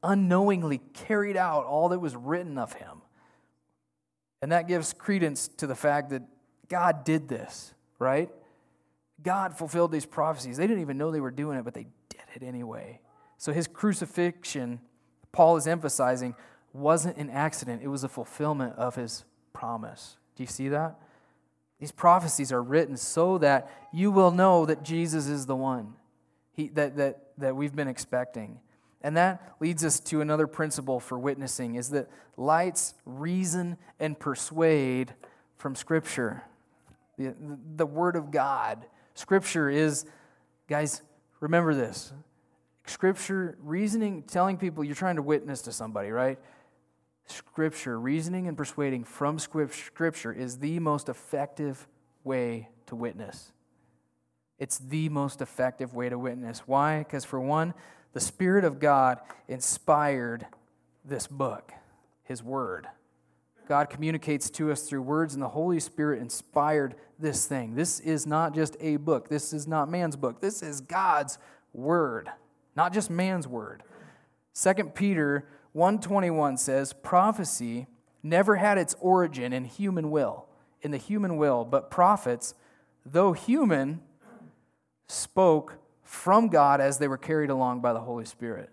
[0.03, 3.01] unknowingly carried out all that was written of him.
[4.41, 6.23] And that gives credence to the fact that
[6.67, 8.29] God did this, right?
[9.23, 10.57] God fulfilled these prophecies.
[10.57, 12.99] They didn't even know they were doing it, but they did it anyway.
[13.37, 14.79] So his crucifixion,
[15.31, 16.35] Paul is emphasizing,
[16.73, 20.17] wasn't an accident, it was a fulfillment of his promise.
[20.35, 20.99] Do you see that?
[21.79, 25.93] These prophecies are written so that you will know that Jesus is the one
[26.53, 28.59] he, that, that, that we've been expecting.
[29.01, 35.13] And that leads us to another principle for witnessing is that lights reason and persuade
[35.55, 36.43] from Scripture.
[37.17, 37.35] The,
[37.75, 38.85] the Word of God.
[39.13, 40.05] Scripture is,
[40.67, 41.03] guys,
[41.39, 42.11] remember this.
[42.87, 46.39] Scripture, reasoning, telling people you're trying to witness to somebody, right?
[47.27, 51.87] Scripture, reasoning and persuading from Scripture is the most effective
[52.23, 53.51] way to witness.
[54.59, 56.63] It's the most effective way to witness.
[56.65, 56.99] Why?
[56.99, 57.73] Because, for one,
[58.13, 60.47] the Spirit of God inspired
[61.05, 61.71] this book,
[62.23, 62.87] His Word.
[63.67, 67.75] God communicates to us through words, and the Holy Spirit inspired this thing.
[67.75, 69.27] This is not just a book.
[69.27, 70.39] This is not man's book.
[70.39, 71.37] This is God's
[71.73, 72.29] Word,
[72.75, 73.83] not just man's Word.
[74.59, 77.87] 2 Peter 121 says, prophecy
[78.23, 80.47] never had its origin in human will,
[80.81, 82.53] in the human will, but prophets,
[83.05, 84.01] though human,
[85.07, 88.69] spoke from God as they were carried along by the Holy Spirit.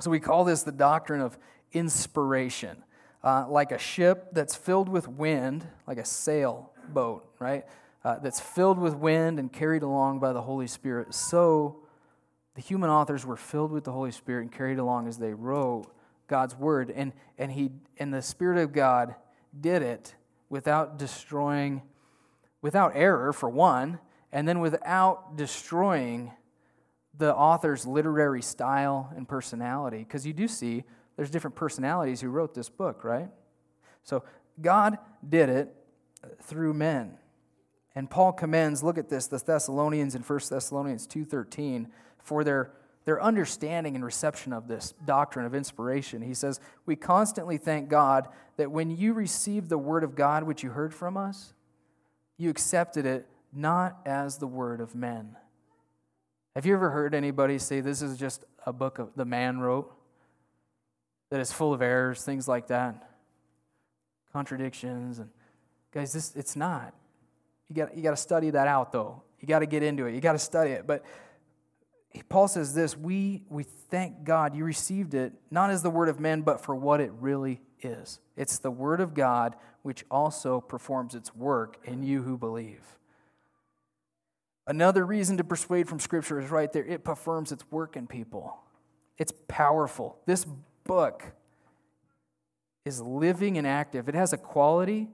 [0.00, 1.38] So we call this the doctrine of
[1.72, 2.82] inspiration.
[3.22, 7.66] Uh, like a ship that's filled with wind, like a sailboat, right?
[8.02, 11.12] Uh, that's filled with wind and carried along by the Holy Spirit.
[11.12, 11.82] So
[12.60, 15.86] the human authors were filled with the Holy Spirit and carried along as they wrote
[16.26, 16.92] God's word.
[16.94, 19.14] And, and, he, and the Spirit of God
[19.58, 20.14] did it
[20.50, 21.80] without destroying,
[22.60, 23.98] without error, for one,
[24.30, 26.32] and then without destroying
[27.16, 30.00] the author's literary style and personality.
[30.00, 30.84] Because you do see
[31.16, 33.30] there's different personalities who wrote this book, right?
[34.02, 34.22] So
[34.60, 35.74] God did it
[36.42, 37.16] through men.
[37.94, 41.86] And Paul commends, look at this, the Thessalonians in 1 Thessalonians 2.13,
[42.22, 42.72] for their,
[43.04, 46.22] their understanding and reception of this doctrine of inspiration.
[46.22, 50.62] He says, We constantly thank God that when you received the word of God which
[50.62, 51.54] you heard from us,
[52.36, 55.36] you accepted it not as the word of men.
[56.54, 59.92] Have you ever heard anybody say this is just a book of the man wrote?
[61.30, 63.08] That is full of errors, things like that,
[64.32, 65.30] contradictions, and
[65.92, 66.92] guys, this it's not.
[67.68, 69.22] You got you got to study that out though.
[69.38, 70.14] You got to get into it.
[70.14, 70.86] You got to study it.
[70.86, 71.04] But
[72.28, 76.20] Paul says this: we we thank God you received it not as the word of
[76.20, 78.20] men, but for what it really is.
[78.36, 82.98] It's the word of God which also performs its work in you who believe.
[84.66, 86.84] Another reason to persuade from Scripture is right there.
[86.84, 88.58] It performs its work in people.
[89.18, 90.18] It's powerful.
[90.26, 90.46] This
[90.84, 91.24] book
[92.84, 94.08] is living and active.
[94.08, 95.08] It has a quality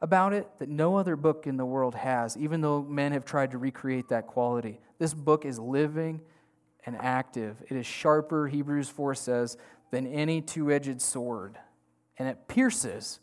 [0.00, 3.52] about it that no other book in the world has, even though men have tried
[3.52, 4.80] to recreate that quality.
[4.98, 6.20] This book is living
[6.84, 7.56] and active.
[7.68, 9.56] It is sharper, Hebrews 4 says,
[9.90, 11.58] than any two edged sword.
[12.18, 13.20] And it pierces.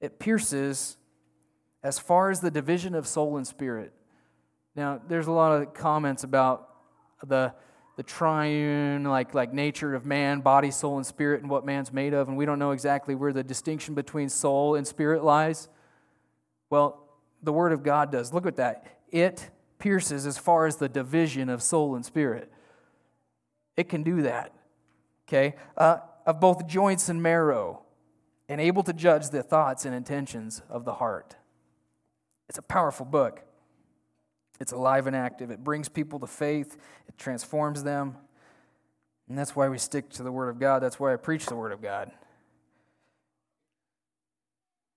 [0.00, 0.96] It pierces
[1.82, 3.92] as far as the division of soul and spirit
[4.76, 6.68] now, there's a lot of comments about
[7.26, 7.52] the,
[8.00, 12.14] the triune, like, like nature of man, body, soul, and spirit, and what man's made
[12.14, 15.68] of, and we don't know exactly where the distinction between soul and spirit lies.
[16.70, 17.06] Well,
[17.42, 18.32] the Word of God does.
[18.32, 18.86] Look at that.
[19.10, 22.50] It pierces as far as the division of soul and spirit.
[23.76, 24.54] It can do that,
[25.28, 25.56] okay?
[25.76, 27.82] Uh, of both joints and marrow,
[28.48, 31.36] and able to judge the thoughts and intentions of the heart.
[32.48, 33.42] It's a powerful book.
[34.60, 35.50] It's alive and active.
[35.50, 38.16] It brings people to faith, it transforms them.
[39.28, 40.82] And that's why we stick to the Word of God.
[40.82, 42.10] That's why I preach the Word of God.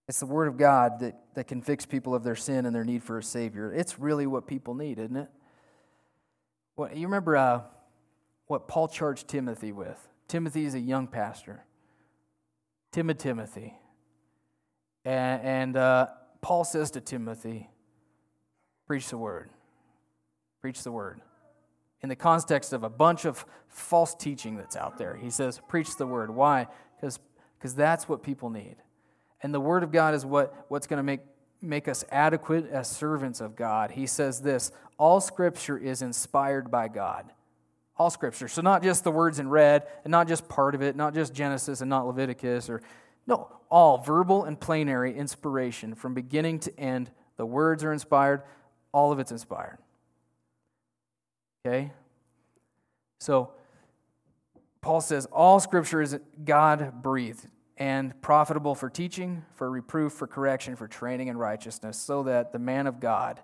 [0.08, 2.84] It's the Word of God that, that can fix people of their sin and their
[2.84, 3.72] need for a Savior.
[3.72, 5.30] It's really what people need, isn't it?
[6.76, 7.62] What, you remember uh,
[8.48, 10.08] what Paul charged Timothy with?
[10.28, 11.64] Timothy is a young pastor.
[12.92, 13.76] Timid Timothy.
[15.06, 16.08] And, and uh,
[16.42, 17.70] Paul says to Timothy,
[18.88, 19.50] Preach the Word.
[20.62, 21.22] Preach the Word.
[22.04, 25.96] In the context of a bunch of false teaching that's out there, he says, Preach
[25.96, 26.30] the Word.
[26.30, 26.68] Why?
[27.00, 28.76] Because that's what people need.
[29.42, 31.22] And the Word of God is what, what's going to make,
[31.62, 33.92] make us adequate as servants of God.
[33.92, 37.26] He says this all Scripture is inspired by God.
[37.98, 38.48] All Scripture.
[38.48, 41.34] So, not just the words in red, and not just part of it, not just
[41.34, 42.82] Genesis and not Leviticus, or
[43.28, 47.10] no, all verbal and plenary inspiration from beginning to end.
[47.38, 48.44] The words are inspired,
[48.92, 49.78] all of it's inspired.
[51.65, 51.91] Okay?
[53.19, 53.52] So,
[54.82, 57.47] Paul says all Scripture is God breathed
[57.78, 62.60] and profitable for teaching, for reproof, for correction, for training in righteousness, so that the
[62.60, 63.39] man of God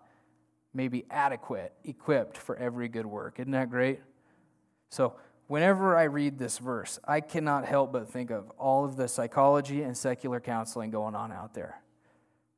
[0.73, 3.39] may be adequate, equipped for every good work.
[3.39, 4.01] Isn't that great?
[4.89, 5.15] So,
[5.47, 9.81] whenever I read this verse, I cannot help but think of all of the psychology
[9.81, 11.81] and secular counseling going on out there,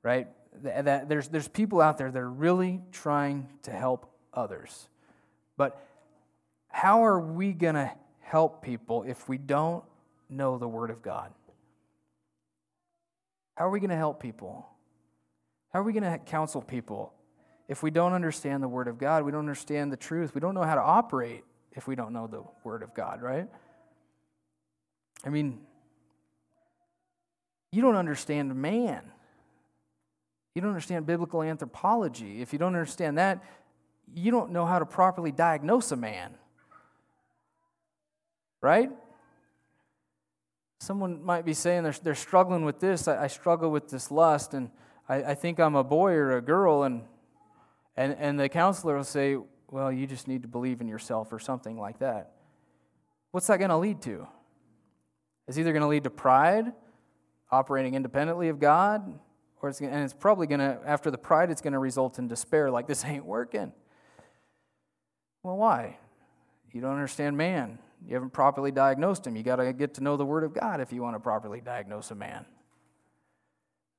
[0.03, 0.27] right?
[0.63, 4.87] That there's, there's people out there that are really trying to help others.
[5.57, 5.81] But
[6.69, 9.83] how are we going to help people if we don't
[10.29, 11.31] know the Word of God?
[13.55, 14.65] How are we going to help people?
[15.73, 17.13] How are we going to counsel people
[17.67, 19.23] if we don't understand the Word of God?
[19.23, 20.33] We don't understand the truth.
[20.33, 23.47] We don't know how to operate if we don't know the Word of God, right?
[25.25, 25.59] I mean,
[27.71, 29.03] you don't understand man.
[30.55, 32.41] You don't understand biblical anthropology.
[32.41, 33.41] If you don't understand that,
[34.13, 36.35] you don't know how to properly diagnose a man.
[38.61, 38.91] Right?
[40.81, 43.07] someone might be saying they're, they're struggling with this.
[43.07, 44.71] I, I struggle with this lust, and
[45.07, 46.83] I, I think I'm a boy or a girl.
[46.83, 47.03] And,
[47.95, 49.37] and, and the counselor will say,
[49.69, 52.31] Well, you just need to believe in yourself or something like that.
[53.29, 54.27] What's that going to lead to?
[55.47, 56.73] It's either going to lead to pride,
[57.51, 59.19] operating independently of God,
[59.61, 62.27] or it's and it's probably going to, after the pride, it's going to result in
[62.27, 63.71] despair, like this ain't working.
[65.43, 65.97] Well, why?
[66.71, 67.79] You don't understand man.
[68.07, 69.35] You haven't properly diagnosed him.
[69.35, 71.61] You got to get to know the Word of God if you want to properly
[71.61, 72.45] diagnose a man.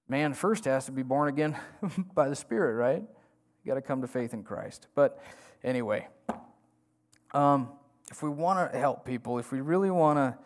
[0.09, 1.57] Man first has to be born again
[2.15, 3.03] by the Spirit, right?
[3.03, 4.89] You got to come to faith in Christ.
[4.95, 5.23] But
[5.63, 6.09] anyway,
[7.33, 7.71] um,
[8.11, 10.37] if we want to help people, if we really want to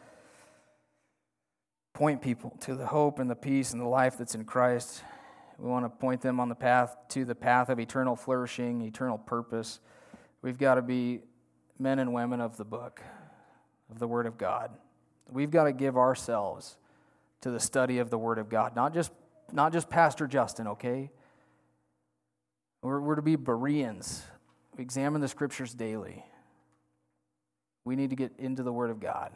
[1.95, 5.03] point people to the hope and the peace and the life that's in Christ,
[5.59, 9.17] we want to point them on the path to the path of eternal flourishing, eternal
[9.17, 9.81] purpose.
[10.47, 11.23] We've got to be
[11.77, 13.03] men and women of the book
[13.91, 14.71] of the Word of God.
[15.29, 16.77] We've got to give ourselves
[17.41, 19.11] to the study of the Word of God, not just,
[19.53, 21.11] not just Pastor Justin, okay?
[22.81, 24.23] We're, we're to be Bereans.
[24.77, 26.25] We examine the Scriptures daily.
[27.85, 29.33] We need to get into the Word of God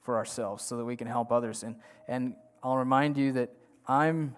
[0.00, 1.62] for ourselves so that we can help others.
[1.62, 1.76] And,
[2.08, 3.50] and I'll remind you that
[3.86, 4.34] I'm,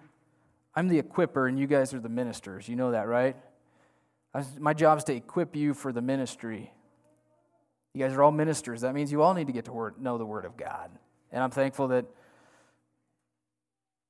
[0.75, 2.69] I'm the equiper and you guys are the ministers.
[2.69, 3.35] You know that, right?
[4.59, 6.71] My job is to equip you for the ministry
[7.93, 8.81] you guys are all ministers.
[8.81, 10.91] That means you all need to get to word, know the Word of God.
[11.31, 12.05] And I'm thankful that,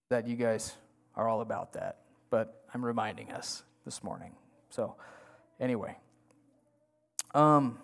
[0.10, 0.74] that you guys
[1.16, 1.98] are all about that.
[2.30, 4.34] But I'm reminding us this morning.
[4.70, 4.96] So,
[5.60, 5.98] anyway.
[7.34, 7.80] Um,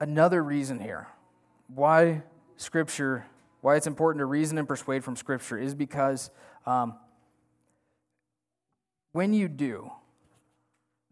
[0.00, 1.08] another reason here
[1.68, 2.22] why
[2.56, 3.24] Scripture,
[3.62, 6.30] why it's important to reason and persuade from Scripture is because
[6.66, 6.94] um,
[9.12, 9.90] when you do,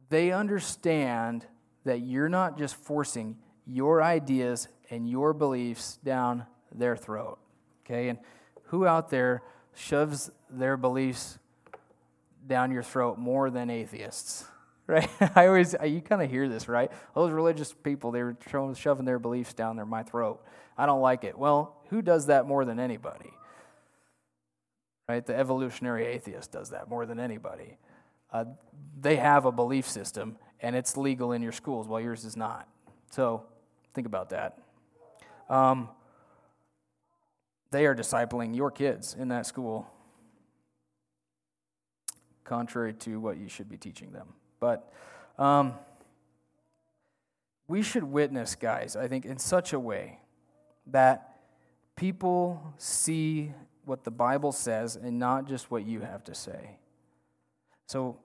[0.08, 1.46] they understand
[1.84, 3.36] that you're not just forcing
[3.66, 7.38] your ideas and your beliefs down their throat.
[7.84, 8.08] Okay?
[8.08, 8.18] And
[8.64, 9.42] who out there
[9.74, 11.38] shoves their beliefs
[12.46, 14.44] down your throat more than atheists?
[14.90, 15.08] Right?
[15.36, 16.90] I always, you kind of hear this, right?
[17.14, 18.36] Those religious people, they were
[18.74, 20.44] shoving their beliefs down their my throat.
[20.76, 21.38] I don't like it.
[21.38, 23.30] Well, who does that more than anybody?
[25.08, 25.24] Right?
[25.24, 27.78] The evolutionary atheist does that more than anybody.
[28.32, 28.44] Uh,
[29.00, 32.68] they have a belief system, and it's legal in your schools while yours is not.
[33.10, 33.44] So
[33.94, 34.58] think about that.
[35.48, 35.88] Um,
[37.70, 39.86] they are discipling your kids in that school.
[42.44, 44.26] contrary to what you should be teaching them.
[44.58, 44.92] But
[45.38, 45.74] um,
[47.68, 50.18] we should witness, guys, I think, in such a way
[50.88, 51.36] that
[51.94, 53.52] people see
[53.84, 56.79] what the Bible says and not just what you have to say.
[57.90, 58.18] So,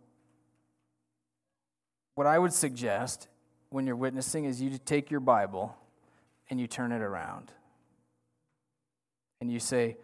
[2.13, 3.29] what I would suggest
[3.69, 5.75] when you're witnessing is you take your Bible
[6.51, 7.51] and you turn it around.
[9.41, 9.97] And you say,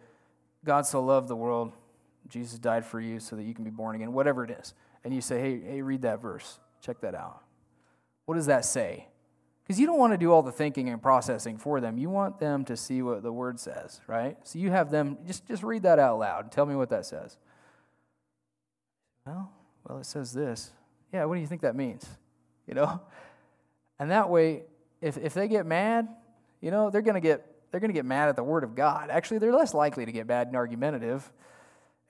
[0.64, 1.70] God so loved the world,
[2.26, 4.74] Jesus died for you so that you can be born again, whatever it is.
[5.04, 6.58] And you say, hey, hey, read that verse.
[6.80, 7.44] Check that out.
[8.24, 9.06] What does that say?
[9.62, 11.98] Because you don't want to do all the thinking and processing for them.
[11.98, 14.36] You want them to see what the word says, right?
[14.42, 16.50] So you have them just, just read that out loud.
[16.50, 17.38] Tell me what that says.
[19.26, 19.50] Well,
[19.84, 20.70] well, it says this.
[21.12, 22.06] Yeah, what do you think that means?
[22.64, 23.00] You know?
[23.98, 24.62] And that way,
[25.00, 26.08] if, if they get mad,
[26.60, 29.10] you know, they're gonna get they're gonna get mad at the word of God.
[29.10, 31.30] Actually, they're less likely to get bad and argumentative.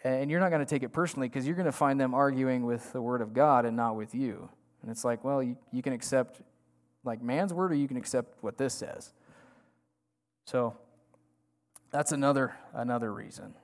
[0.04, 3.00] And you're not to take it personally because you're to find them arguing with the
[3.00, 4.50] word of God and not with you.
[4.82, 6.42] And it's like, well, you, you can accept
[7.02, 9.12] like man's word or you can accept what this says.
[10.44, 10.76] So
[11.90, 13.54] that's another another reason.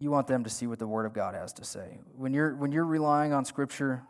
[0.00, 1.98] You want them to see what the word of God has to say.
[2.16, 4.02] When you're when you're relying on scripture,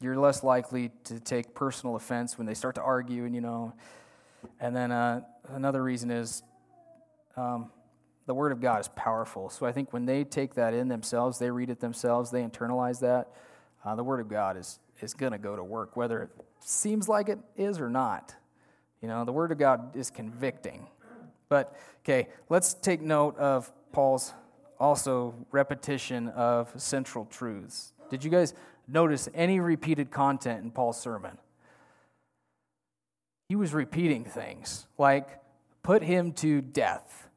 [0.00, 3.74] you're less likely to take personal offense when they start to argue and you know.
[4.60, 6.42] And then uh, another reason is
[7.36, 7.70] um,
[8.26, 9.50] the word of God is powerful.
[9.50, 13.00] So I think when they take that in themselves, they read it themselves, they internalize
[13.00, 13.28] that.
[13.84, 17.08] Uh, the word of God is is going to go to work, whether it seems
[17.08, 18.34] like it is or not.
[19.00, 20.86] You know, the Word of God is convicting.
[21.48, 24.34] But, okay, let's take note of Paul's
[24.80, 27.92] also repetition of central truths.
[28.10, 28.54] Did you guys
[28.86, 31.38] notice any repeated content in Paul's sermon?
[33.48, 35.40] He was repeating things like
[35.82, 37.28] put him to death,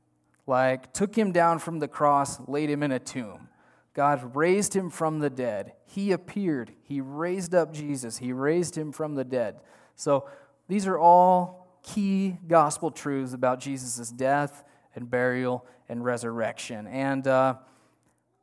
[0.46, 3.48] like took him down from the cross, laid him in a tomb.
[3.94, 5.74] God raised him from the dead.
[5.86, 6.72] He appeared.
[6.84, 8.18] He raised up Jesus.
[8.18, 9.60] He raised him from the dead.
[9.96, 10.30] So
[10.68, 14.64] these are all key gospel truths about Jesus' death
[14.96, 16.88] and burial and resurrection.
[16.88, 17.56] And uh,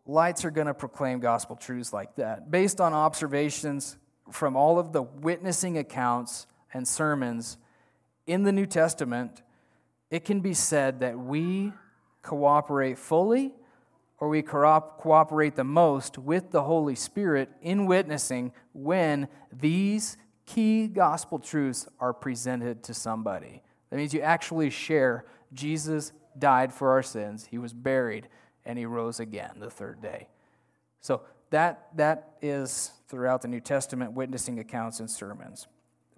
[0.06, 2.50] lights are going to proclaim gospel truths like that.
[2.50, 3.96] Based on observations
[4.30, 7.56] from all of the witnessing accounts and sermons
[8.26, 9.42] in the New Testament,
[10.10, 11.72] it can be said that we
[12.22, 13.54] cooperate fully
[14.20, 21.38] or we cooperate the most with the Holy Spirit in witnessing when these key gospel
[21.38, 23.62] truths are presented to somebody.
[23.88, 25.24] That means you actually share
[25.54, 28.28] Jesus died for our sins, he was buried,
[28.64, 30.28] and he rose again the third day.
[31.00, 35.66] So that, that is throughout the New Testament witnessing accounts and sermons.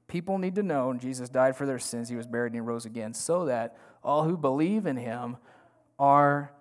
[0.08, 2.84] People need to know Jesus died for their sins, he was buried, and he rose
[2.84, 5.36] again, so that all who believe in him
[5.98, 6.52] are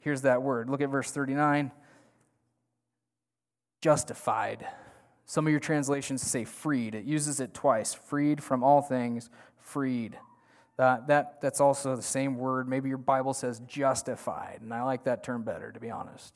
[0.00, 0.68] Here's that word.
[0.68, 1.70] Look at verse 39.
[3.80, 4.66] Justified.
[5.26, 6.94] Some of your translations say freed.
[6.94, 7.94] It uses it twice.
[7.94, 10.18] Freed from all things, freed.
[10.80, 12.66] That, that, that's also the same word.
[12.66, 16.34] Maybe your Bible says justified, and I like that term better, to be honest.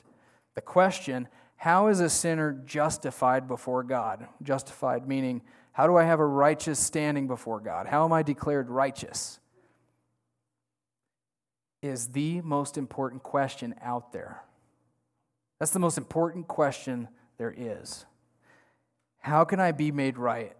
[0.53, 4.27] The question how is a sinner justified before God?
[4.43, 5.41] Justified meaning,
[5.71, 7.87] how do I have a righteous standing before God?
[7.87, 9.39] How am I declared righteous?
[11.81, 14.43] is the most important question out there.
[15.59, 17.07] That's the most important question
[17.39, 18.05] there is.
[19.21, 20.55] How can I be made right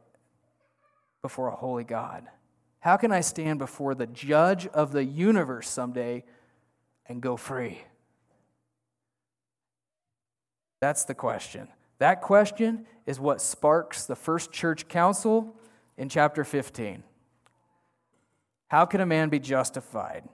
[1.22, 2.26] before a holy God?
[2.86, 6.24] How can I stand before the judge of the universe someday
[7.08, 7.82] and go free?
[10.82, 11.68] That's the question.
[11.98, 15.56] That question is what sparks the first church council
[15.98, 17.02] in chapter 15.
[18.68, 20.30] How can a man be justified?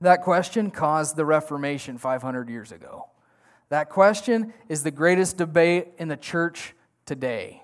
[0.00, 3.10] That question caused the Reformation 500 years ago.
[3.68, 6.72] That question is the greatest debate in the church
[7.04, 7.62] today.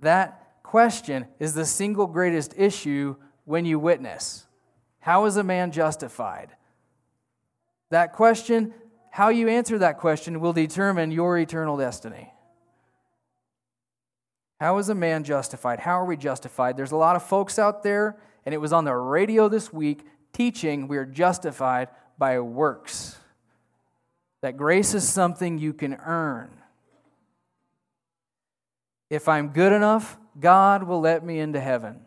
[0.00, 3.16] That question is the single greatest issue
[3.46, 4.46] when you witness.
[5.00, 6.50] How is a man justified?
[7.90, 8.74] That question,
[9.10, 12.34] how you answer that question, will determine your eternal destiny.
[14.60, 15.80] How is a man justified?
[15.80, 16.76] How are we justified?
[16.76, 20.04] There's a lot of folks out there, and it was on the radio this week
[20.34, 21.88] teaching we are justified
[22.18, 23.16] by works.
[24.42, 26.50] That grace is something you can earn.
[29.08, 32.00] If I'm good enough, God will let me into heaven.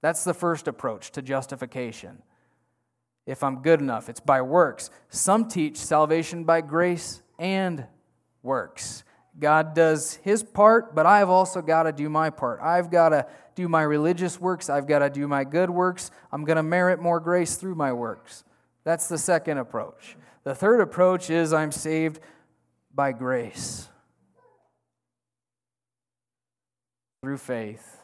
[0.00, 2.22] That's the first approach to justification.
[3.26, 4.90] If I'm good enough, it's by works.
[5.08, 7.86] Some teach salvation by grace and
[8.42, 9.04] works.
[9.38, 12.60] God does his part, but I've also got to do my part.
[12.60, 14.68] I've got to do my religious works.
[14.68, 16.10] I've got to do my good works.
[16.32, 18.44] I'm going to merit more grace through my works.
[18.84, 20.16] That's the second approach.
[20.44, 22.20] The third approach is I'm saved
[22.94, 23.88] by grace
[27.22, 27.98] through faith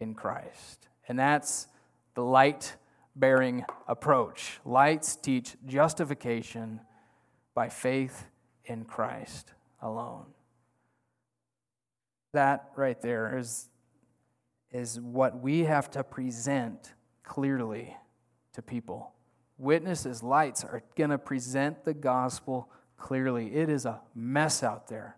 [0.00, 0.88] in Christ.
[1.06, 1.68] And that's
[2.14, 2.74] the light
[3.14, 4.58] bearing approach.
[4.64, 6.80] Lights teach justification
[7.54, 8.26] by faith
[8.64, 10.26] in Christ alone.
[12.32, 13.68] That right there is,
[14.70, 16.92] is what we have to present
[17.22, 17.96] clearly
[18.52, 19.12] to people.
[19.56, 23.54] Witnesses, lights are going to present the gospel clearly.
[23.54, 25.16] It is a mess out there.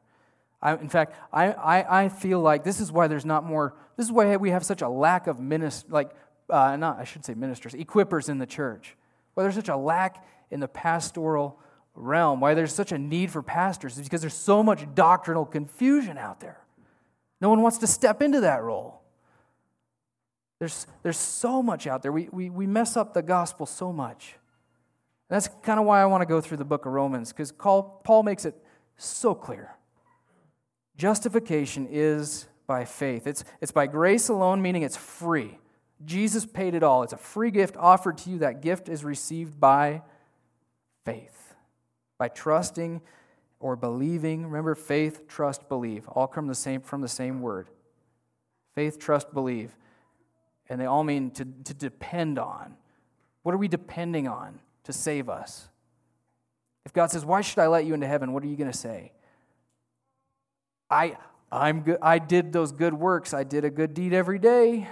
[0.63, 4.07] I, in fact, I, I, I feel like this is why there's not more, this
[4.07, 6.11] is why we have such a lack of ministers, like,
[6.51, 8.97] uh, not, I should say ministers, equippers in the church.
[9.35, 11.59] Why there's such a lack in the pastoral
[11.95, 16.19] realm, why there's such a need for pastors, is because there's so much doctrinal confusion
[16.19, 16.59] out there.
[17.41, 19.01] No one wants to step into that role.
[20.59, 22.13] There's, there's so much out there.
[22.13, 24.37] We, we, we mess up the gospel so much.
[25.31, 27.51] And that's kind of why I want to go through the book of Romans, because
[27.51, 28.55] Paul makes it
[28.99, 29.75] so clear.
[31.01, 33.27] Justification is by faith.
[33.27, 35.59] It's, it's by grace alone, meaning it's free.
[36.05, 37.03] Jesus paid it all.
[37.03, 38.41] It's a free gift offered to you.
[38.41, 40.03] That gift is received by
[41.07, 41.55] faith,
[42.19, 43.01] by trusting
[43.61, 44.45] or believing.
[44.45, 46.07] Remember, faith, trust, believe.
[46.07, 47.71] All come the same, from the same word.
[48.75, 49.75] Faith, trust, believe.
[50.69, 52.75] And they all mean to, to depend on.
[53.43, 55.71] What are we depending on to save us?
[56.85, 58.35] If God says, Why should I let you into heaven?
[58.35, 59.13] What are you going to say?
[60.91, 61.17] I,
[61.53, 63.33] I'm good, I did those good works.
[63.33, 64.89] I did a good deed every day.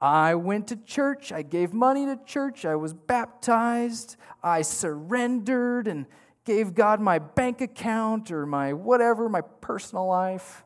[0.00, 1.32] I went to church.
[1.32, 2.64] I gave money to church.
[2.64, 4.16] I was baptized.
[4.42, 6.06] I surrendered and
[6.44, 10.64] gave God my bank account or my whatever, my personal life.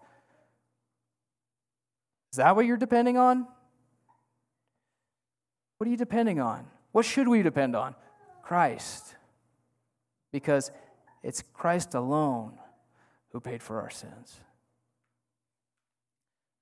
[2.33, 3.47] Is that what you're depending on?
[5.79, 6.67] What are you depending on?
[6.93, 7.95] What should we depend on?
[8.43, 9.17] Christ.
[10.33, 10.71] Because
[11.23, 12.59] it's Christ alone
[13.35, 14.39] who paid for our sins.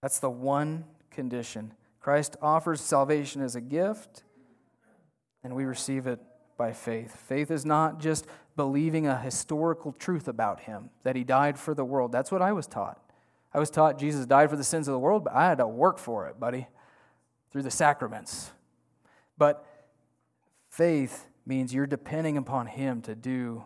[0.00, 1.74] That's the one condition.
[2.00, 4.24] Christ offers salvation as a gift,
[5.44, 6.18] and we receive it
[6.56, 7.14] by faith.
[7.14, 11.84] Faith is not just believing a historical truth about him, that he died for the
[11.84, 12.10] world.
[12.10, 12.98] That's what I was taught.
[13.52, 15.66] I was taught Jesus died for the sins of the world, but I had to
[15.66, 16.68] work for it, buddy,
[17.50, 18.50] through the sacraments.
[19.36, 19.62] But
[20.70, 23.64] faith means you're depending upon him to do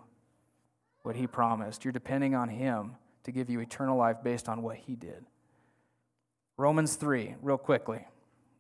[1.07, 1.84] what he promised.
[1.84, 5.24] You're depending on him to give you eternal life based on what he did.
[6.57, 8.04] Romans 3, real quickly.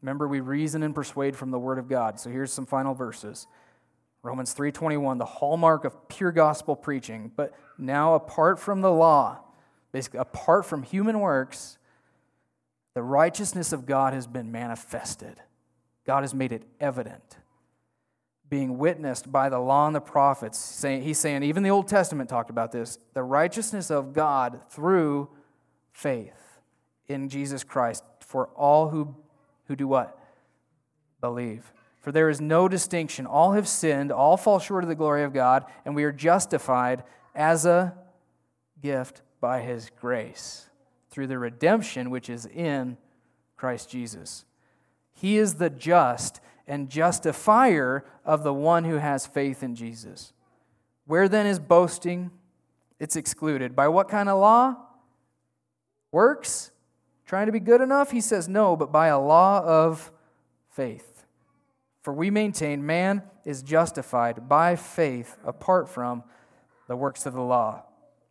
[0.00, 2.20] Remember we reason and persuade from the word of God.
[2.20, 3.48] So here's some final verses.
[4.22, 9.40] Romans 3:21, the hallmark of pure gospel preaching, but now apart from the law,
[9.90, 11.78] basically apart from human works,
[12.94, 15.42] the righteousness of God has been manifested.
[16.04, 17.38] God has made it evident
[18.48, 20.58] being witnessed by the law and the prophets.
[20.58, 25.28] Saying, he's saying, even the Old Testament talked about this the righteousness of God through
[25.92, 26.60] faith
[27.08, 29.14] in Jesus Christ for all who,
[29.66, 30.18] who do what?
[31.20, 31.72] Believe.
[32.00, 33.26] For there is no distinction.
[33.26, 37.02] All have sinned, all fall short of the glory of God, and we are justified
[37.34, 37.96] as a
[38.80, 40.68] gift by his grace
[41.10, 42.96] through the redemption which is in
[43.56, 44.44] Christ Jesus.
[45.12, 50.32] He is the just and justifier of the one who has faith in Jesus.
[51.06, 52.30] Where then is boasting?
[52.98, 53.76] It's excluded.
[53.76, 54.76] By what kind of law?
[56.10, 56.72] Works?
[57.26, 58.10] Trying to be good enough?
[58.10, 60.10] He says no, but by a law of
[60.70, 61.24] faith.
[62.02, 66.22] For we maintain man is justified by faith apart from
[66.88, 67.82] the works of the law.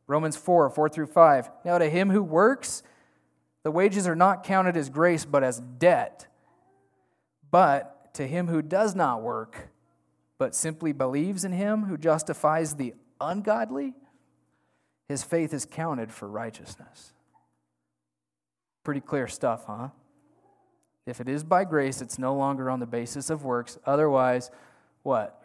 [0.08, 1.50] Romans 4 4 through 5.
[1.66, 2.84] Now, to him who works,
[3.64, 6.28] the wages are not counted as grace, but as debt.
[7.50, 9.70] But to him who does not work,
[10.38, 13.94] but simply believes in him who justifies the ungodly,
[15.08, 17.14] his faith is counted for righteousness.
[18.84, 19.90] Pretty clear stuff, huh?
[21.06, 23.78] If it is by grace, it's no longer on the basis of works.
[23.86, 24.50] Otherwise,
[25.04, 25.42] what?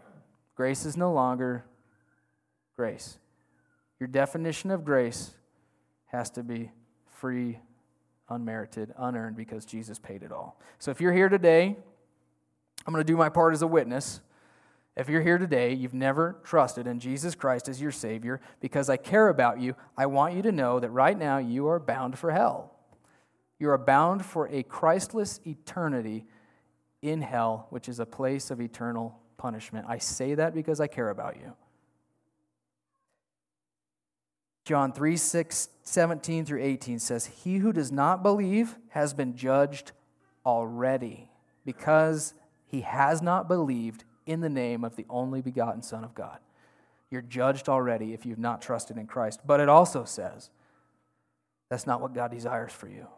[0.56, 1.64] Grace is no longer
[2.76, 3.18] grace.
[3.98, 5.32] Your definition of grace
[6.06, 6.70] has to be
[7.06, 7.58] free,
[8.30, 10.58] unmerited, unearned, because Jesus paid it all.
[10.78, 11.76] So if you're here today
[12.86, 14.20] I'm going to do my part as a witness.
[14.96, 18.96] If you're here today, you've never trusted in Jesus Christ as your Savior, because I
[18.96, 22.32] care about you, I want you to know that right now you are bound for
[22.32, 22.74] hell.
[23.58, 26.26] You are bound for a Christless eternity
[27.02, 29.86] in hell, which is a place of eternal punishment.
[29.88, 31.54] I say that because I care about you.
[34.64, 39.92] John 3 6, 17 through 18 says, He who does not believe has been judged
[40.44, 41.30] already
[41.64, 42.34] because
[42.70, 46.38] he has not believed in the name of the only begotten Son of God.
[47.10, 49.40] You're judged already if you've not trusted in Christ.
[49.44, 50.50] But it also says
[51.68, 53.08] that's not what God desires for you.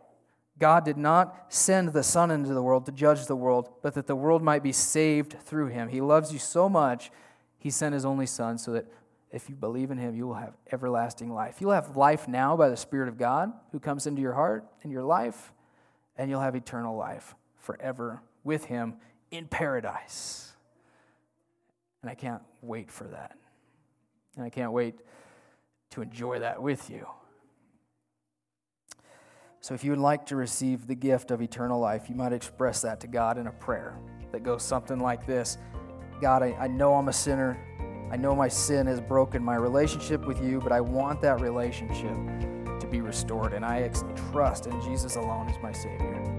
[0.58, 4.06] God did not send the Son into the world to judge the world, but that
[4.06, 5.88] the world might be saved through him.
[5.88, 7.10] He loves you so much,
[7.58, 8.86] he sent his only Son so that
[9.30, 11.56] if you believe in him, you will have everlasting life.
[11.60, 14.92] You'll have life now by the Spirit of God who comes into your heart and
[14.92, 15.52] your life,
[16.16, 18.94] and you'll have eternal life forever with him
[19.32, 20.52] in paradise.
[22.02, 23.36] And I can't wait for that.
[24.36, 24.94] And I can't wait
[25.90, 27.06] to enjoy that with you.
[29.60, 32.82] So, if you would like to receive the gift of eternal life, you might express
[32.82, 33.96] that to God in a prayer
[34.32, 35.58] that goes something like this
[36.20, 37.58] God, I, I know I'm a sinner.
[38.10, 42.14] I know my sin has broken my relationship with you, but I want that relationship
[42.80, 43.54] to be restored.
[43.54, 43.88] And I
[44.30, 46.31] trust in Jesus alone as my Savior.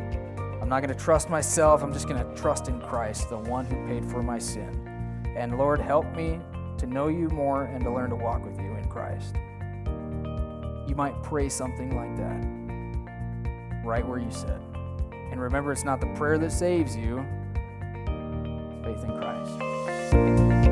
[0.64, 1.84] I'm not going to trust myself.
[1.84, 4.72] I'm just going to trust in Christ, the one who paid for my sin.
[5.36, 6.40] And Lord, help me
[6.78, 9.36] to know you more and to learn to walk with you in Christ.
[10.88, 14.62] You might pray something like that right where you sit.
[15.12, 17.26] And remember, it's not the prayer that saves you,
[17.98, 20.63] it's faith in Christ.